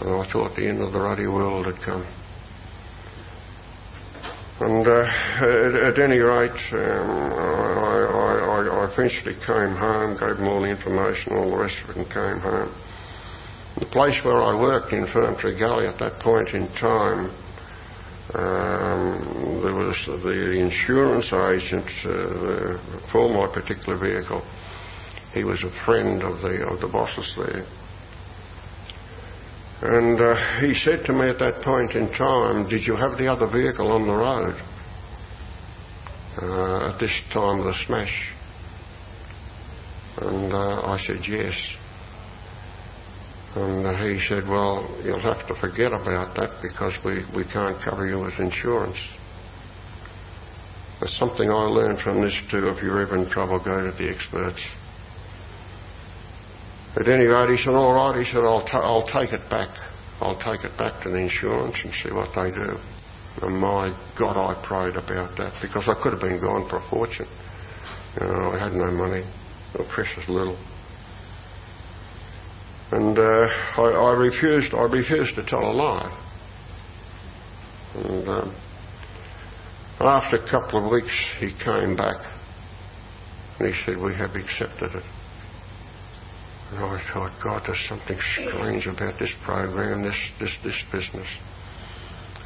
And 0.00 0.10
I 0.14 0.22
thought 0.22 0.54
the 0.54 0.68
end 0.68 0.80
of 0.80 0.92
the 0.92 1.00
ruddy 1.00 1.26
world 1.26 1.66
had 1.66 1.80
come. 1.80 2.04
And 4.60 4.86
uh, 4.86 5.06
at, 5.40 5.74
at, 5.74 5.98
any 5.98 6.18
rate, 6.18 6.72
um, 6.72 7.32
I, 7.32 8.06
I, 8.12 8.68
I, 8.68 8.84
eventually 8.84 9.34
came 9.34 9.74
home, 9.74 10.18
gave 10.18 10.36
them 10.36 10.48
all 10.48 10.60
the 10.60 10.68
information, 10.68 11.36
all 11.36 11.50
the 11.50 11.56
rest 11.56 11.82
of 11.82 11.90
it, 11.90 11.96
and 11.96 12.10
came 12.10 12.38
home. 12.38 12.70
The 13.76 13.86
place 13.86 14.22
where 14.22 14.40
I 14.40 14.54
worked 14.54 14.92
in 14.92 15.06
Ferntree 15.06 15.58
Gully 15.58 15.86
at 15.86 15.98
that 15.98 16.20
point 16.20 16.54
in 16.54 16.68
time, 16.68 17.30
um, 18.34 19.60
there 19.62 19.74
was 19.74 20.06
the 20.06 20.52
insurance 20.58 21.32
agent 21.32 21.86
uh, 22.06 22.76
for 23.08 23.28
my 23.28 23.46
particular 23.46 23.96
vehicle 23.98 24.42
he 25.34 25.44
was 25.44 25.62
a 25.62 25.70
friend 25.70 26.22
of 26.22 26.42
the 26.42 26.66
of 26.66 26.80
the 26.80 26.88
bosses 26.88 27.36
there. 27.36 27.64
And 29.82 30.20
uh, 30.20 30.34
he 30.60 30.74
said 30.74 31.06
to 31.06 31.12
me 31.12 31.28
at 31.28 31.38
that 31.38 31.62
point 31.62 31.94
in 31.94 32.08
time, 32.08 32.66
"Did 32.68 32.86
you 32.86 32.96
have 32.96 33.16
the 33.16 33.28
other 33.28 33.46
vehicle 33.46 33.92
on 33.92 34.06
the 34.06 34.14
road 34.14 34.54
uh, 36.42 36.88
at 36.88 36.98
this 36.98 37.20
time 37.28 37.60
of 37.60 37.64
the 37.64 37.74
smash?" 37.74 38.32
And 40.20 40.52
uh, 40.52 40.82
I 40.84 40.96
said, 40.96 41.26
"Yes." 41.26 41.76
And 43.56 43.86
uh, 43.86 43.94
he 43.94 44.18
said, 44.20 44.46
"Well, 44.46 44.88
you'll 45.04 45.18
have 45.20 45.46
to 45.48 45.54
forget 45.54 45.92
about 45.92 46.34
that 46.36 46.62
because 46.62 47.02
we 47.02 47.24
we 47.34 47.44
can't 47.44 47.80
cover 47.80 48.06
you 48.06 48.20
with 48.20 48.38
insurance." 48.38 49.10
There's 51.00 51.14
something 51.14 51.50
I 51.50 51.64
learned 51.64 52.02
from 52.02 52.20
this 52.20 52.40
too. 52.42 52.68
If 52.68 52.82
you're 52.82 53.00
ever 53.00 53.16
in 53.16 53.26
trouble, 53.26 53.58
go 53.58 53.82
to 53.82 53.90
the 53.90 54.10
experts. 54.10 54.68
At 56.94 57.08
any 57.08 57.26
rate, 57.26 57.48
he 57.48 57.56
said, 57.56 57.74
all 57.74 57.94
right, 57.94 58.18
he 58.18 58.24
said, 58.24 58.44
I'll, 58.44 58.60
ta- 58.60 58.82
I'll 58.82 59.00
take 59.00 59.32
it 59.32 59.48
back. 59.48 59.68
I'll 60.20 60.34
take 60.34 60.64
it 60.64 60.76
back 60.76 61.00
to 61.02 61.08
the 61.08 61.18
insurance 61.18 61.84
and 61.84 61.94
see 61.94 62.10
what 62.10 62.34
they 62.34 62.50
do. 62.50 62.78
And 63.40 63.58
my 63.58 63.94
God, 64.16 64.36
I 64.36 64.52
prayed 64.60 64.96
about 64.96 65.36
that 65.36 65.54
because 65.62 65.88
I 65.88 65.94
could 65.94 66.12
have 66.12 66.20
been 66.20 66.38
gone 66.38 66.66
for 66.66 66.76
a 66.76 66.82
fortune. 66.82 67.28
You 68.20 68.26
know, 68.26 68.50
I 68.52 68.58
had 68.58 68.74
no 68.74 68.90
money, 68.90 69.22
precious 69.88 70.28
little. 70.28 70.58
And 72.92 73.18
uh, 73.18 73.48
I, 73.78 73.82
I, 73.82 74.12
refused. 74.14 74.74
I 74.74 74.82
refused 74.82 75.36
to 75.36 75.42
tell 75.42 75.70
a 75.70 75.72
lie. 75.72 76.10
And 77.94 78.28
um, 78.28 78.52
after 80.00 80.36
a 80.36 80.40
couple 80.40 80.84
of 80.84 80.90
weeks, 80.90 81.16
he 81.34 81.50
came 81.50 81.94
back 81.94 82.16
and 83.58 83.68
he 83.68 83.74
said, 83.74 83.96
"We 83.98 84.14
have 84.14 84.34
accepted 84.34 84.94
it." 84.94 85.04
And 86.72 86.84
I 86.84 86.98
thought, 86.98 87.32
God, 87.40 87.64
there's 87.66 87.80
something 87.80 88.18
strange 88.18 88.86
about 88.86 89.18
this 89.18 89.34
program, 89.34 90.02
this, 90.02 90.30
this, 90.38 90.56
this 90.58 90.82
business. 90.84 91.28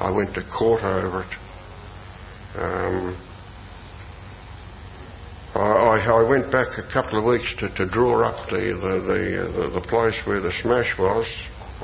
I 0.01 0.11
went 0.11 0.35
to 0.35 0.43
court 0.43 0.83
over 0.83 1.23
it. 1.23 2.59
Um, 2.59 3.17
I, 5.55 6.05
I, 6.09 6.23
went 6.25 6.51
back 6.51 6.79
a 6.79 6.83
couple 6.83 7.19
of 7.19 7.25
weeks 7.25 7.55
to, 7.57 7.69
to 7.69 7.87
draw 7.87 8.25
up 8.25 8.49
the, 8.49 8.57
the, 8.57 9.01
the, 9.01 9.63
the, 9.63 9.69
the 9.69 9.81
place 9.81 10.27
where 10.27 10.41
the 10.41 10.51
smash 10.51 10.99
was, 10.99 11.33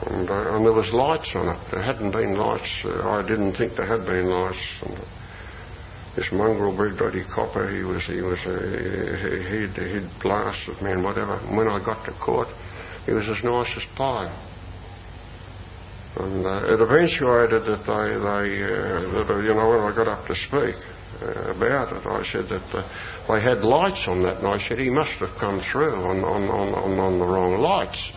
and, 0.07 0.29
uh, 0.29 0.57
and 0.57 0.65
there 0.65 0.73
was 0.73 0.93
lights 0.93 1.37
on 1.37 1.49
it. 1.49 1.61
There 1.71 1.83
hadn't 1.83 2.11
been 2.11 2.37
lights. 2.37 2.85
Uh, 2.85 3.09
I 3.09 3.27
didn't 3.27 3.53
think 3.53 3.75
there 3.75 3.87
had 3.87 4.07
been 4.07 4.29
lights. 4.29 4.83
And, 4.83 4.97
this 6.15 6.33
mongrel 6.33 6.77
big 6.77 6.99
bloody 6.99 7.23
copper, 7.23 7.69
he 7.69 7.85
was, 7.85 8.07
he 8.07 8.21
was, 8.21 8.45
uh, 8.45 8.51
he'd, 9.51 9.77
he'd 9.77 10.19
blasted 10.19 10.81
me 10.83 10.93
and 10.93 11.05
whatever. 11.05 11.39
And 11.47 11.57
when 11.57 11.69
I 11.69 11.79
got 11.79 12.05
to 12.07 12.11
court, 12.13 12.49
he 13.07 13.13
was 13.13 13.29
as 13.29 13.45
nice 13.45 13.77
as 13.77 13.87
pie. 13.87 14.31
And 16.19 16.45
uh, 16.45 16.67
it 16.69 16.81
eventuated 16.81 17.65
that 17.65 17.85
they, 17.87 18.11
they 18.11 18.65
uh, 18.65 18.99
that, 19.13 19.31
uh, 19.31 19.39
you 19.39 19.55
know, 19.55 19.71
when 19.71 19.81
I 19.81 19.95
got 19.95 20.09
up 20.09 20.27
to 20.27 20.35
speak 20.35 20.75
uh, 21.23 21.53
about 21.53 21.93
it, 21.93 22.05
I 22.05 22.25
said 22.25 22.49
that 22.49 22.75
uh, 22.75 22.83
they 23.31 23.41
had 23.41 23.65
lights 23.65 24.09
on 24.09 24.23
that, 24.23 24.39
and 24.39 24.49
I 24.49 24.57
said 24.57 24.79
he 24.79 24.91
must 24.91 25.21
have 25.21 25.37
come 25.37 25.61
through 25.61 25.95
on 25.95 26.25
on 26.25 26.49
on 26.49 26.99
on, 26.99 27.19
the 27.19 27.27
wrong 27.27 27.61
lights. 27.61 28.13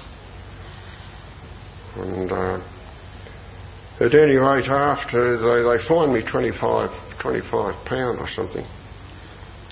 And 1.97 2.31
uh, 2.31 2.59
at 3.99 4.15
any 4.15 4.37
rate, 4.37 4.69
after 4.69 5.37
they, 5.37 5.63
they 5.63 5.77
fined 5.77 6.13
me 6.13 6.21
25, 6.21 7.19
25 7.19 7.85
pound 7.85 8.19
or 8.19 8.27
something. 8.27 8.65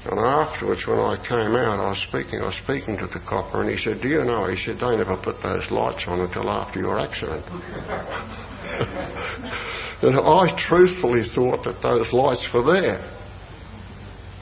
And 0.06 0.20
afterwards, 0.20 0.86
when 0.86 1.00
I 1.00 1.16
came 1.16 1.56
out, 1.56 1.80
I 1.80 1.90
was 1.90 2.00
speaking, 2.00 2.42
I 2.42 2.48
was 2.48 2.56
speaking 2.56 2.98
to 2.98 3.08
the 3.08 3.20
copper, 3.20 3.62
and 3.62 3.70
he 3.70 3.78
said, 3.78 4.02
"Do 4.02 4.10
you 4.10 4.24
know?" 4.24 4.46
He 4.46 4.56
said, 4.56 4.80
"They 4.80 4.98
never 4.98 5.16
put 5.16 5.42
those 5.42 5.72
lights 5.72 6.08
on 6.08 6.20
until 6.20 6.50
after 6.50 6.80
your 6.80 7.00
accident." 7.00 7.46
and 10.02 10.20
I 10.20 10.48
truthfully 10.56 11.24
thought 11.24 11.64
that 11.64 11.82
those 11.82 12.14
lights 12.14 12.52
were 12.54 12.64
there. 12.64 13.02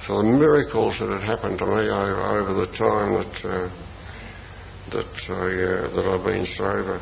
So 0.09 0.23
the 0.23 0.23
miracles 0.23 0.97
that 0.97 1.09
had 1.09 1.21
happened 1.21 1.59
to 1.59 1.67
me 1.67 1.87
over, 1.87 2.19
over 2.19 2.53
the 2.55 2.65
time 2.65 3.13
that 3.13 3.45
uh, 3.45 3.69
that 4.89 5.29
I 5.29 5.33
uh, 5.35 5.87
that 5.87 6.07
I've 6.07 6.23
been 6.23 6.47
sober. 6.47 6.99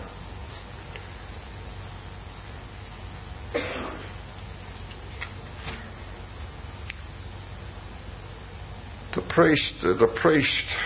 The 9.14 9.22
priest, 9.22 9.80
the 9.80 10.12
priest, 10.14 10.78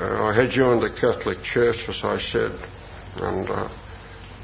uh, 0.00 0.26
I 0.26 0.32
had 0.32 0.50
joined 0.50 0.80
the 0.80 0.90
Catholic 0.90 1.42
Church, 1.42 1.88
as 1.88 2.04
I 2.04 2.18
said, 2.18 2.52
and 3.20 3.50
uh, 3.50 3.68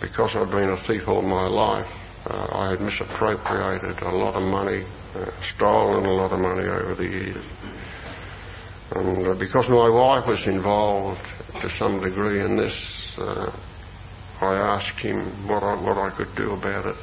because 0.01 0.35
I'd 0.35 0.51
been 0.51 0.71
a 0.71 0.77
thief 0.77 1.09
all 1.09 1.23
my 1.23 1.47
life, 1.47 2.00
uh, 2.31 2.47
I 2.53 2.71
had 2.71 2.81
misappropriated 2.81 4.03
a 4.03 4.11
lot 4.11 4.37
of 4.37 4.43
money, 4.45 4.85
uh, 5.17 5.31
stolen 5.43 6.07
a 6.07 6.13
lot 6.13 6.33
of 6.33 6.41
money 6.41 6.67
over 6.67 6.95
the 6.95 7.09
years. 7.09 7.45
And 8.95 9.27
uh, 9.27 9.35
because 9.35 9.69
my 9.69 9.89
wife 9.89 10.29
was 10.29 10.47
involved 10.47 11.25
to 11.61 11.69
some 11.69 12.01
degree 12.01 12.41
in 12.41 12.57
this, 12.57 13.19
uh, 13.19 13.53
I 14.41 14.55
asked 14.55 15.01
him 15.01 15.21
what 15.49 15.63
I, 15.63 15.75
what 15.75 15.99
I 15.99 16.11
could 16.11 16.35
do 16.37 16.53
about 16.53 16.87
it. 16.87 16.97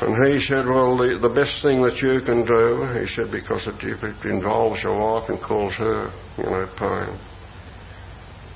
And 0.00 0.26
he 0.26 0.40
said, 0.40 0.66
well, 0.66 0.96
the, 0.96 1.16
the 1.16 1.28
best 1.28 1.62
thing 1.62 1.82
that 1.82 2.02
you 2.02 2.20
can 2.20 2.44
do, 2.44 2.82
he 2.98 3.06
said, 3.06 3.30
because 3.30 3.68
it, 3.68 3.82
if 3.84 4.02
it 4.02 4.28
involves 4.28 4.82
your 4.82 4.98
wife 4.98 5.28
and 5.28 5.40
calls 5.40 5.74
her, 5.76 6.10
you 6.36 6.44
know, 6.44 6.68
pain, 6.76 7.14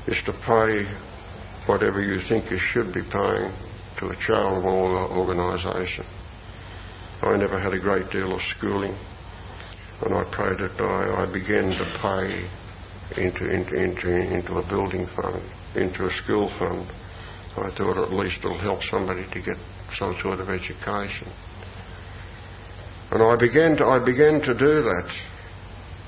is 0.08 0.20
to 0.24 0.32
pay 0.32 0.84
whatever 1.66 2.02
you 2.02 2.18
think 2.18 2.50
you 2.50 2.58
should 2.58 2.92
be 2.92 3.02
paying 3.02 3.52
to 3.98 4.10
a 4.10 4.16
charitable 4.16 4.96
organisation. 5.18 6.04
I 7.22 7.36
never 7.36 7.58
had 7.58 7.74
a 7.74 7.78
great 7.78 8.10
deal 8.10 8.32
of 8.32 8.42
schooling, 8.42 8.94
and 10.04 10.14
I 10.14 10.24
prayed 10.24 10.58
that 10.58 10.80
I, 10.80 11.22
I 11.22 11.26
began 11.26 11.72
to 11.72 11.84
pay 12.00 12.44
into, 13.16 13.48
into, 13.48 13.74
into, 13.74 14.08
into 14.08 14.58
a 14.58 14.62
building 14.62 15.06
fund, 15.06 15.42
into 15.74 16.06
a 16.06 16.10
school 16.10 16.48
fund. 16.48 16.86
I 17.56 17.70
thought 17.70 17.98
at 17.98 18.12
least 18.12 18.44
it'll 18.44 18.56
help 18.56 18.84
somebody 18.84 19.24
to 19.24 19.40
get 19.40 19.56
some 19.92 20.14
sort 20.16 20.38
of 20.38 20.48
education. 20.48 21.26
And 23.10 23.22
I 23.22 23.34
began 23.36 23.76
to, 23.78 23.86
I 23.86 23.98
began 23.98 24.40
to 24.42 24.54
do 24.54 24.82
that. 24.82 25.24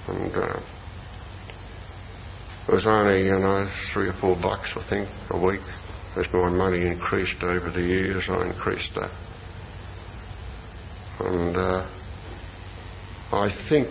And, 0.08 0.34
uh, 0.36 0.60
it 2.68 2.72
was 2.72 2.86
only, 2.86 3.24
you 3.24 3.38
know, 3.38 3.66
three 3.66 4.08
or 4.08 4.12
four 4.12 4.36
bucks, 4.36 4.76
I 4.76 4.80
think, 4.80 5.08
a 5.30 5.36
week. 5.36 5.60
As 6.16 6.32
my 6.32 6.48
money 6.48 6.82
increased 6.82 7.42
over 7.44 7.70
the 7.70 7.82
years, 7.82 8.28
I 8.28 8.46
increased 8.46 8.94
that. 8.94 9.10
And, 11.20 11.56
uh, 11.56 11.84
I 13.32 13.48
think 13.48 13.88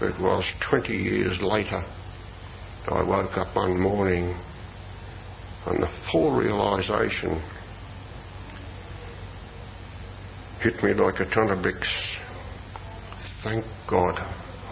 it 0.00 0.18
was 0.18 0.52
20 0.60 0.96
years 0.96 1.40
later 1.40 1.84
I 2.88 3.02
woke 3.02 3.38
up 3.38 3.54
one 3.54 3.78
morning 3.78 4.34
and 5.66 5.82
the 5.82 5.86
full 5.86 6.32
realization 6.32 7.40
hit 10.60 10.82
me 10.82 10.92
like 10.92 11.20
a 11.20 11.24
ton 11.24 11.50
of 11.50 11.62
bricks. 11.62 12.18
Thank 13.42 13.64
God 13.86 14.18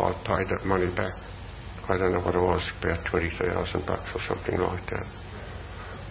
I 0.00 0.12
paid 0.12 0.48
that 0.48 0.64
money 0.64 0.88
back. 0.88 1.12
I 1.88 1.96
don't 1.96 2.12
know 2.12 2.20
what 2.20 2.34
it 2.34 2.40
was, 2.40 2.70
about 2.82 3.04
20,000 3.04 3.86
bucks 3.86 4.14
or 4.14 4.20
something 4.20 4.58
like 4.58 4.84
that. 4.86 5.06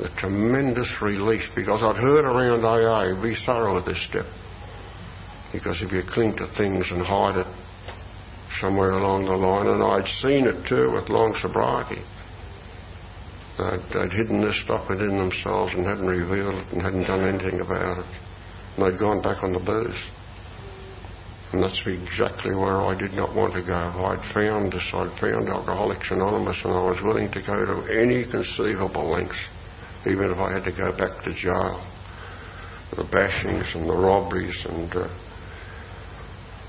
The 0.01 0.09
tremendous 0.09 0.99
relief 1.03 1.53
because 1.53 1.83
I'd 1.83 1.95
heard 1.95 2.25
around 2.25 2.65
AA, 2.65 3.21
be 3.21 3.35
thorough 3.35 3.75
with 3.75 3.85
this 3.85 3.99
step. 3.99 4.25
Because 5.51 5.83
if 5.83 5.91
you 5.91 6.01
cling 6.01 6.37
to 6.37 6.47
things 6.47 6.89
and 6.89 7.03
hide 7.03 7.37
it 7.37 7.45
somewhere 8.51 8.93
along 8.93 9.25
the 9.25 9.37
line, 9.37 9.67
and 9.67 9.83
I'd 9.83 10.07
seen 10.07 10.47
it 10.47 10.65
too 10.65 10.89
with 10.91 11.09
long 11.09 11.37
sobriety. 11.37 12.01
They'd, 13.59 13.79
they'd 13.91 14.11
hidden 14.11 14.41
this 14.41 14.55
stuff 14.55 14.89
within 14.89 15.17
themselves 15.17 15.75
and 15.75 15.85
hadn't 15.85 16.07
revealed 16.07 16.55
it 16.55 16.73
and 16.73 16.81
hadn't 16.81 17.05
done 17.05 17.21
anything 17.21 17.59
about 17.59 17.99
it. 17.99 18.05
And 18.77 18.85
they'd 18.87 18.97
gone 18.97 19.21
back 19.21 19.43
on 19.43 19.53
the 19.53 19.59
booze. 19.59 20.09
And 21.53 21.61
that's 21.61 21.85
exactly 21.85 22.55
where 22.55 22.81
I 22.81 22.95
did 22.95 23.15
not 23.15 23.35
want 23.35 23.53
to 23.53 23.61
go. 23.61 23.75
I'd 23.75 24.21
found 24.21 24.73
this, 24.73 24.91
I'd 24.95 25.11
found 25.11 25.47
Alcoholics 25.47 26.09
Anonymous 26.09 26.65
and 26.65 26.73
I 26.73 26.81
was 26.81 27.03
willing 27.03 27.29
to 27.29 27.41
go 27.41 27.65
to 27.65 27.99
any 27.99 28.23
conceivable 28.23 29.09
lengths, 29.09 29.37
even 30.05 30.31
if 30.31 30.39
I 30.39 30.53
had 30.53 30.63
to 30.65 30.71
go 30.71 30.91
back 30.91 31.21
to 31.23 31.31
jail. 31.31 31.81
The 32.95 33.03
bashings 33.03 33.75
and 33.75 33.87
the 33.87 33.93
robberies 33.93 34.65
and 34.65 34.93
uh, 34.95 35.07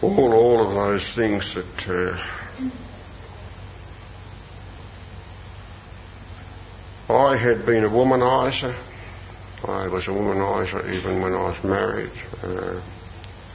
all, 0.02 0.34
all 0.34 0.66
of 0.66 0.74
those 0.74 1.14
things 1.14 1.54
that 1.54 1.88
uh, 1.88 2.16
I 7.12 7.36
had 7.36 7.66
been 7.66 7.84
a 7.84 7.88
womanizer. 7.88 8.74
I 9.68 9.88
was 9.88 10.06
a 10.08 10.10
womanizer 10.10 10.92
even 10.92 11.20
when 11.20 11.34
I 11.34 11.42
was 11.42 11.64
married. 11.64 12.12
Uh, 12.42 12.80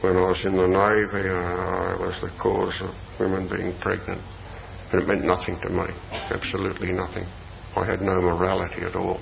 when 0.01 0.15
I 0.15 0.27
was 0.27 0.45
in 0.45 0.55
the 0.55 0.67
Navy, 0.67 1.29
I 1.29 1.95
was 1.99 2.21
the 2.21 2.29
cause 2.37 2.81
of 2.81 3.19
women 3.19 3.47
being 3.47 3.73
pregnant. 3.73 4.21
And 4.91 5.01
it 5.01 5.07
meant 5.07 5.23
nothing 5.23 5.57
to 5.59 5.69
me. 5.69 5.85
Absolutely 6.31 6.91
nothing. 6.91 7.25
I 7.75 7.85
had 7.85 8.01
no 8.01 8.21
morality 8.21 8.83
at 8.83 8.95
all. 8.95 9.19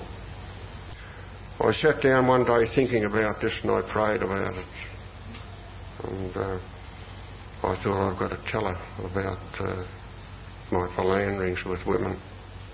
I 1.58 1.70
sat 1.70 2.02
down 2.02 2.26
one 2.26 2.44
day 2.44 2.66
thinking 2.66 3.04
about 3.04 3.40
this 3.40 3.62
and 3.62 3.72
I 3.72 3.80
prayed 3.80 4.22
about 4.22 4.54
it. 4.56 4.66
And 6.04 6.36
uh, 6.36 6.58
I 7.64 7.74
thought 7.74 8.10
I've 8.10 8.18
got 8.18 8.30
to 8.30 8.50
tell 8.50 8.66
her 8.66 8.76
about 9.04 9.38
uh, 9.60 9.82
my 10.70 10.86
philanderings 10.88 11.64
with 11.64 11.86
women. 11.86 12.16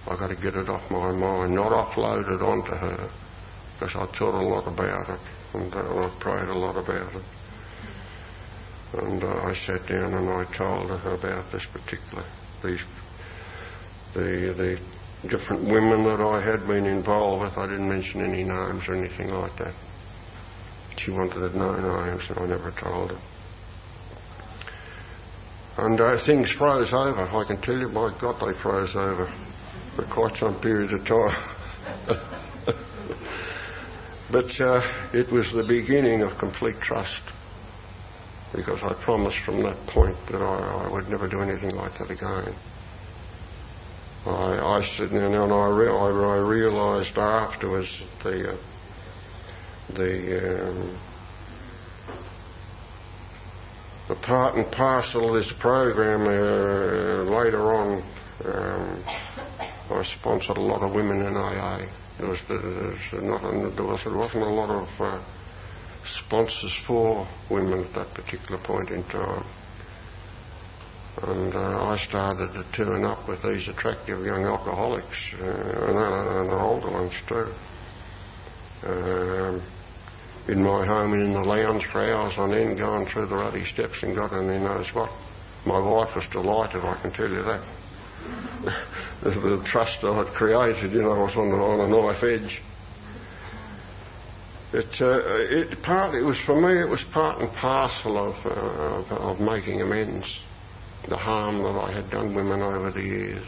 I've 0.08 0.18
got 0.18 0.30
to 0.30 0.36
get 0.36 0.56
it 0.56 0.68
off 0.68 0.90
my 0.90 1.12
mind, 1.12 1.54
not 1.54 1.70
offload 1.70 2.28
it 2.34 2.42
onto 2.42 2.72
her, 2.72 3.08
because 3.78 3.94
I 3.94 4.04
thought 4.06 4.34
a 4.34 4.48
lot 4.48 4.66
about 4.66 5.08
it 5.10 5.20
and 5.54 5.74
uh, 5.74 6.04
I 6.04 6.08
prayed 6.18 6.48
a 6.48 6.58
lot 6.58 6.76
about 6.76 7.14
it. 7.14 7.22
And 8.98 9.22
uh, 9.22 9.44
I 9.44 9.52
sat 9.52 9.86
down 9.86 10.14
and 10.14 10.28
I 10.28 10.44
told 10.44 10.90
her 10.90 11.14
about 11.14 11.50
this 11.52 11.64
particular, 11.66 12.24
these, 12.62 12.84
the, 14.14 14.52
the 14.54 14.80
different 15.28 15.62
women 15.62 16.04
that 16.04 16.20
I 16.20 16.40
had 16.40 16.66
been 16.66 16.86
involved 16.86 17.44
with. 17.44 17.58
I 17.58 17.66
didn't 17.66 17.88
mention 17.88 18.22
any 18.22 18.44
names 18.44 18.88
or 18.88 18.94
anything 18.94 19.32
like 19.32 19.54
that. 19.56 19.74
She 20.96 21.10
wanted 21.10 21.34
to 21.34 21.56
know 21.56 21.72
names 21.72 22.28
and 22.28 22.38
I 22.38 22.46
never 22.46 22.70
told 22.72 23.12
her. 23.12 23.18
And 25.78 26.00
uh, 26.00 26.16
things 26.16 26.50
froze 26.50 26.92
over. 26.92 27.22
I 27.22 27.44
can 27.44 27.56
tell 27.58 27.78
you, 27.78 27.88
my 27.88 28.12
God, 28.18 28.36
they 28.46 28.52
froze 28.52 28.94
over 28.94 29.26
for 29.26 30.02
quite 30.04 30.36
some 30.36 30.54
period 30.60 30.92
of 30.92 31.04
time. 31.04 31.36
but 34.30 34.60
uh, 34.60 34.82
it 35.12 35.30
was 35.30 35.52
the 35.52 35.62
beginning 35.62 36.22
of 36.22 36.36
complete 36.36 36.80
trust 36.80 37.24
because 38.54 38.82
I 38.82 38.92
promised 38.94 39.38
from 39.38 39.62
that 39.62 39.86
point 39.86 40.26
that 40.26 40.42
I, 40.42 40.84
I 40.84 40.88
would 40.88 41.08
never 41.08 41.26
do 41.26 41.40
anything 41.40 41.74
like 41.74 41.96
that 41.98 42.10
again. 42.10 42.54
I, 44.26 44.30
I 44.30 44.76
and 45.00 45.10
then 45.10 45.34
I, 45.34 45.68
re- 45.68 45.88
I, 45.88 46.36
realised 46.36 47.18
afterwards 47.18 48.02
the 48.22 48.52
uh, 48.52 48.56
the 49.94 50.68
um, 50.68 50.94
the 54.06 54.14
part 54.14 54.54
and 54.54 54.70
parcel 54.70 55.28
of 55.28 55.34
this 55.34 55.52
program 55.52 56.22
uh, 56.22 57.22
later 57.24 57.74
on, 57.74 58.02
um, 58.44 58.98
I 59.90 60.02
sponsored 60.04 60.58
a 60.58 60.60
lot 60.60 60.82
of 60.82 60.94
women 60.94 61.26
in 61.26 61.36
AA. 61.36 61.80
There 62.18 62.28
was, 62.28 62.42
there 62.42 62.58
was 62.58 63.12
not 63.14 63.42
there, 63.74 63.84
was, 63.84 64.04
wasn't 64.04 64.44
a 64.44 64.48
lot 64.48 64.70
of 64.70 65.00
uh, 65.00 65.18
sponsors 66.04 66.72
for 66.72 67.26
women 67.48 67.80
at 67.80 67.92
that 67.94 68.14
particular 68.14 68.58
point 68.58 68.90
in 68.90 69.02
time. 69.04 69.44
And 71.20 71.54
uh, 71.54 71.88
I 71.88 71.96
started 71.96 72.54
to 72.54 72.64
turn 72.72 73.04
up 73.04 73.28
with 73.28 73.42
these 73.42 73.68
attractive 73.68 74.24
young 74.24 74.44
alcoholics, 74.44 75.34
uh, 75.34 75.44
and, 75.88 75.98
and 75.98 76.48
the 76.48 76.58
older 76.58 76.90
ones 76.90 77.12
too. 77.26 77.48
Um, 78.86 79.62
in 80.48 80.62
my 80.62 80.84
home 80.84 81.14
in 81.14 81.32
the 81.32 81.44
lounge 81.44 81.86
for 81.86 82.02
hours 82.02 82.38
on 82.38 82.52
end, 82.52 82.78
going 82.78 83.04
through 83.06 83.26
the 83.26 83.36
ruddy 83.36 83.64
steps 83.64 84.02
and 84.02 84.16
God 84.16 84.32
only 84.32 84.58
knows 84.58 84.92
what. 84.94 85.10
My 85.64 85.78
wife 85.78 86.16
was 86.16 86.26
delighted, 86.28 86.84
I 86.84 86.94
can 86.94 87.12
tell 87.12 87.30
you 87.30 87.42
that. 87.42 87.60
the, 89.22 89.60
trust 89.64 90.04
I 90.04 90.14
had 90.16 90.26
created, 90.26 90.92
you 90.92 91.02
know, 91.02 91.20
was 91.20 91.36
on, 91.36 91.52
on 91.52 91.80
a 91.80 91.88
knife 91.88 92.22
edge. 92.24 92.62
it, 94.72 95.02
uh, 95.02 95.20
it 95.38 95.72
it 95.72 96.24
was 96.24 96.38
for 96.38 96.60
me. 96.60 96.80
It 96.80 96.88
was 96.88 97.04
part 97.04 97.40
and 97.40 97.52
parcel 97.52 98.18
of, 98.18 98.46
uh, 98.46 98.50
of, 98.50 99.12
of 99.12 99.40
making 99.40 99.80
amends, 99.82 100.40
the 101.08 101.16
harm 101.16 101.62
that 101.62 101.74
I 101.74 101.92
had 101.92 102.10
done 102.10 102.34
women 102.34 102.62
over 102.62 102.90
the 102.90 103.02
years. 103.02 103.46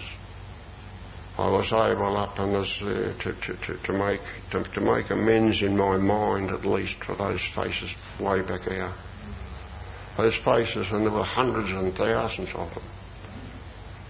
I 1.37 1.51
was 1.51 1.73
able 1.73 2.17
up 2.17 2.39
and 2.39 2.55
as, 2.55 2.81
uh, 2.83 3.13
to, 3.21 3.33
to, 3.33 3.55
to, 3.55 3.75
to, 3.75 3.93
make 3.93 4.21
to, 4.51 4.63
to 4.63 4.81
make 4.81 5.11
amends 5.11 5.63
in 5.63 5.77
my 5.77 5.97
mind 5.97 6.51
at 6.51 6.65
least 6.65 7.03
for 7.03 7.15
those 7.17 7.41
faces 7.41 7.95
way 8.21 8.41
back 8.43 8.63
there. 8.63 8.93
Those 10.17 10.37
faces, 10.37 10.93
and 10.93 11.03
there 11.03 11.11
were 11.11 11.25
hundreds 11.25 11.71
and 11.71 11.93
thousands 11.93 12.51
of 12.55 12.73
them. 12.73 12.85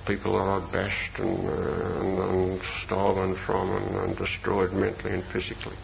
People 0.06 0.38
that 0.38 0.46
I'd 0.46 0.70
bashed 0.70 1.18
and, 1.18 1.48
uh, 1.48 2.00
and, 2.00 2.18
and 2.18 2.62
stolen 2.62 3.34
from 3.34 3.70
and, 3.70 3.96
and 3.96 4.16
destroyed 4.16 4.74
mentally 4.74 5.14
and 5.14 5.24
physically. 5.24 5.76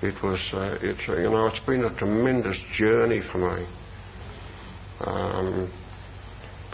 It 0.00 0.22
was, 0.22 0.54
uh, 0.54 0.78
it's, 0.80 1.06
you 1.06 1.28
know, 1.30 1.46
it's 1.48 1.60
been 1.60 1.84
a 1.84 1.90
tremendous 1.90 2.58
journey 2.58 3.20
for 3.20 3.38
me. 3.38 3.66
Um, 5.04 5.68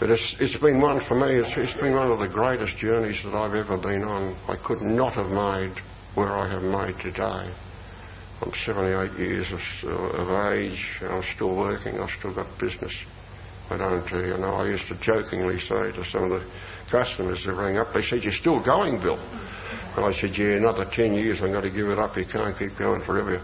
but 0.03 0.11
it's, 0.11 0.33
it's 0.41 0.57
been 0.57 0.81
one 0.81 0.99
for 0.99 1.15
me, 1.15 1.35
it's, 1.35 1.55
it's 1.55 1.79
been 1.79 1.95
one 1.95 2.11
of 2.11 2.19
the 2.19 2.27
greatest 2.27 2.77
journeys 2.77 3.23
that 3.23 3.33
I've 3.33 3.55
ever 3.55 3.77
been 3.77 4.03
on. 4.03 4.35
I 4.49 4.57
could 4.57 4.81
not 4.81 5.13
have 5.13 5.31
made 5.31 5.71
where 6.15 6.37
I 6.37 6.45
have 6.45 6.61
made 6.61 6.99
today. 6.99 7.47
I'm 8.41 8.51
78 8.51 9.17
years 9.17 9.53
of, 9.53 9.85
of 10.19 10.51
age, 10.51 10.99
I'm 11.09 11.23
still 11.23 11.55
working, 11.55 12.01
I've 12.01 12.11
still 12.11 12.33
got 12.33 12.59
business. 12.59 13.05
I 13.71 13.77
don't, 13.77 14.11
uh, 14.11 14.17
you 14.17 14.37
know, 14.39 14.55
I 14.55 14.67
used 14.67 14.89
to 14.89 14.95
jokingly 14.95 15.57
say 15.57 15.93
to 15.93 16.03
some 16.03 16.29
of 16.29 16.31
the 16.31 16.43
customers 16.91 17.45
that 17.45 17.53
rang 17.53 17.77
up, 17.77 17.93
they 17.93 18.01
said, 18.01 18.25
you're 18.25 18.33
still 18.33 18.59
going, 18.59 18.99
Bill. 18.99 19.17
And 19.95 20.03
I 20.05 20.11
said, 20.11 20.37
yeah, 20.37 20.57
another 20.57 20.83
10 20.83 21.13
years 21.13 21.41
I'm 21.41 21.53
going 21.53 21.63
to 21.63 21.69
give 21.69 21.87
it 21.87 21.97
up, 21.97 22.17
you 22.17 22.25
can't 22.25 22.57
keep 22.59 22.75
going 22.75 22.99
forever. 22.99 23.39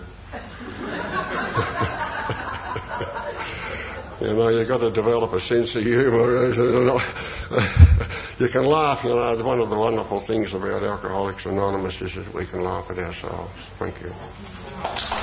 You 4.29 4.35
know, 4.35 4.49
you've 4.49 4.67
got 4.67 4.81
to 4.81 4.91
develop 4.91 5.33
a 5.33 5.39
sense 5.39 5.75
of 5.75 5.83
humour. 5.83 6.45
you 8.39 8.47
can 8.47 8.63
laugh, 8.63 9.03
you 9.03 9.09
know. 9.09 9.43
One 9.43 9.59
of 9.59 9.71
the 9.71 9.75
wonderful 9.75 10.19
things 10.19 10.53
about 10.53 10.83
Alcoholics 10.83 11.47
Anonymous 11.47 11.99
is 12.03 12.13
that 12.13 12.31
we 12.31 12.45
can 12.45 12.61
laugh 12.61 12.91
at 12.91 12.99
ourselves. 12.99 13.51
Thank 13.79 13.99
you. 14.01 15.18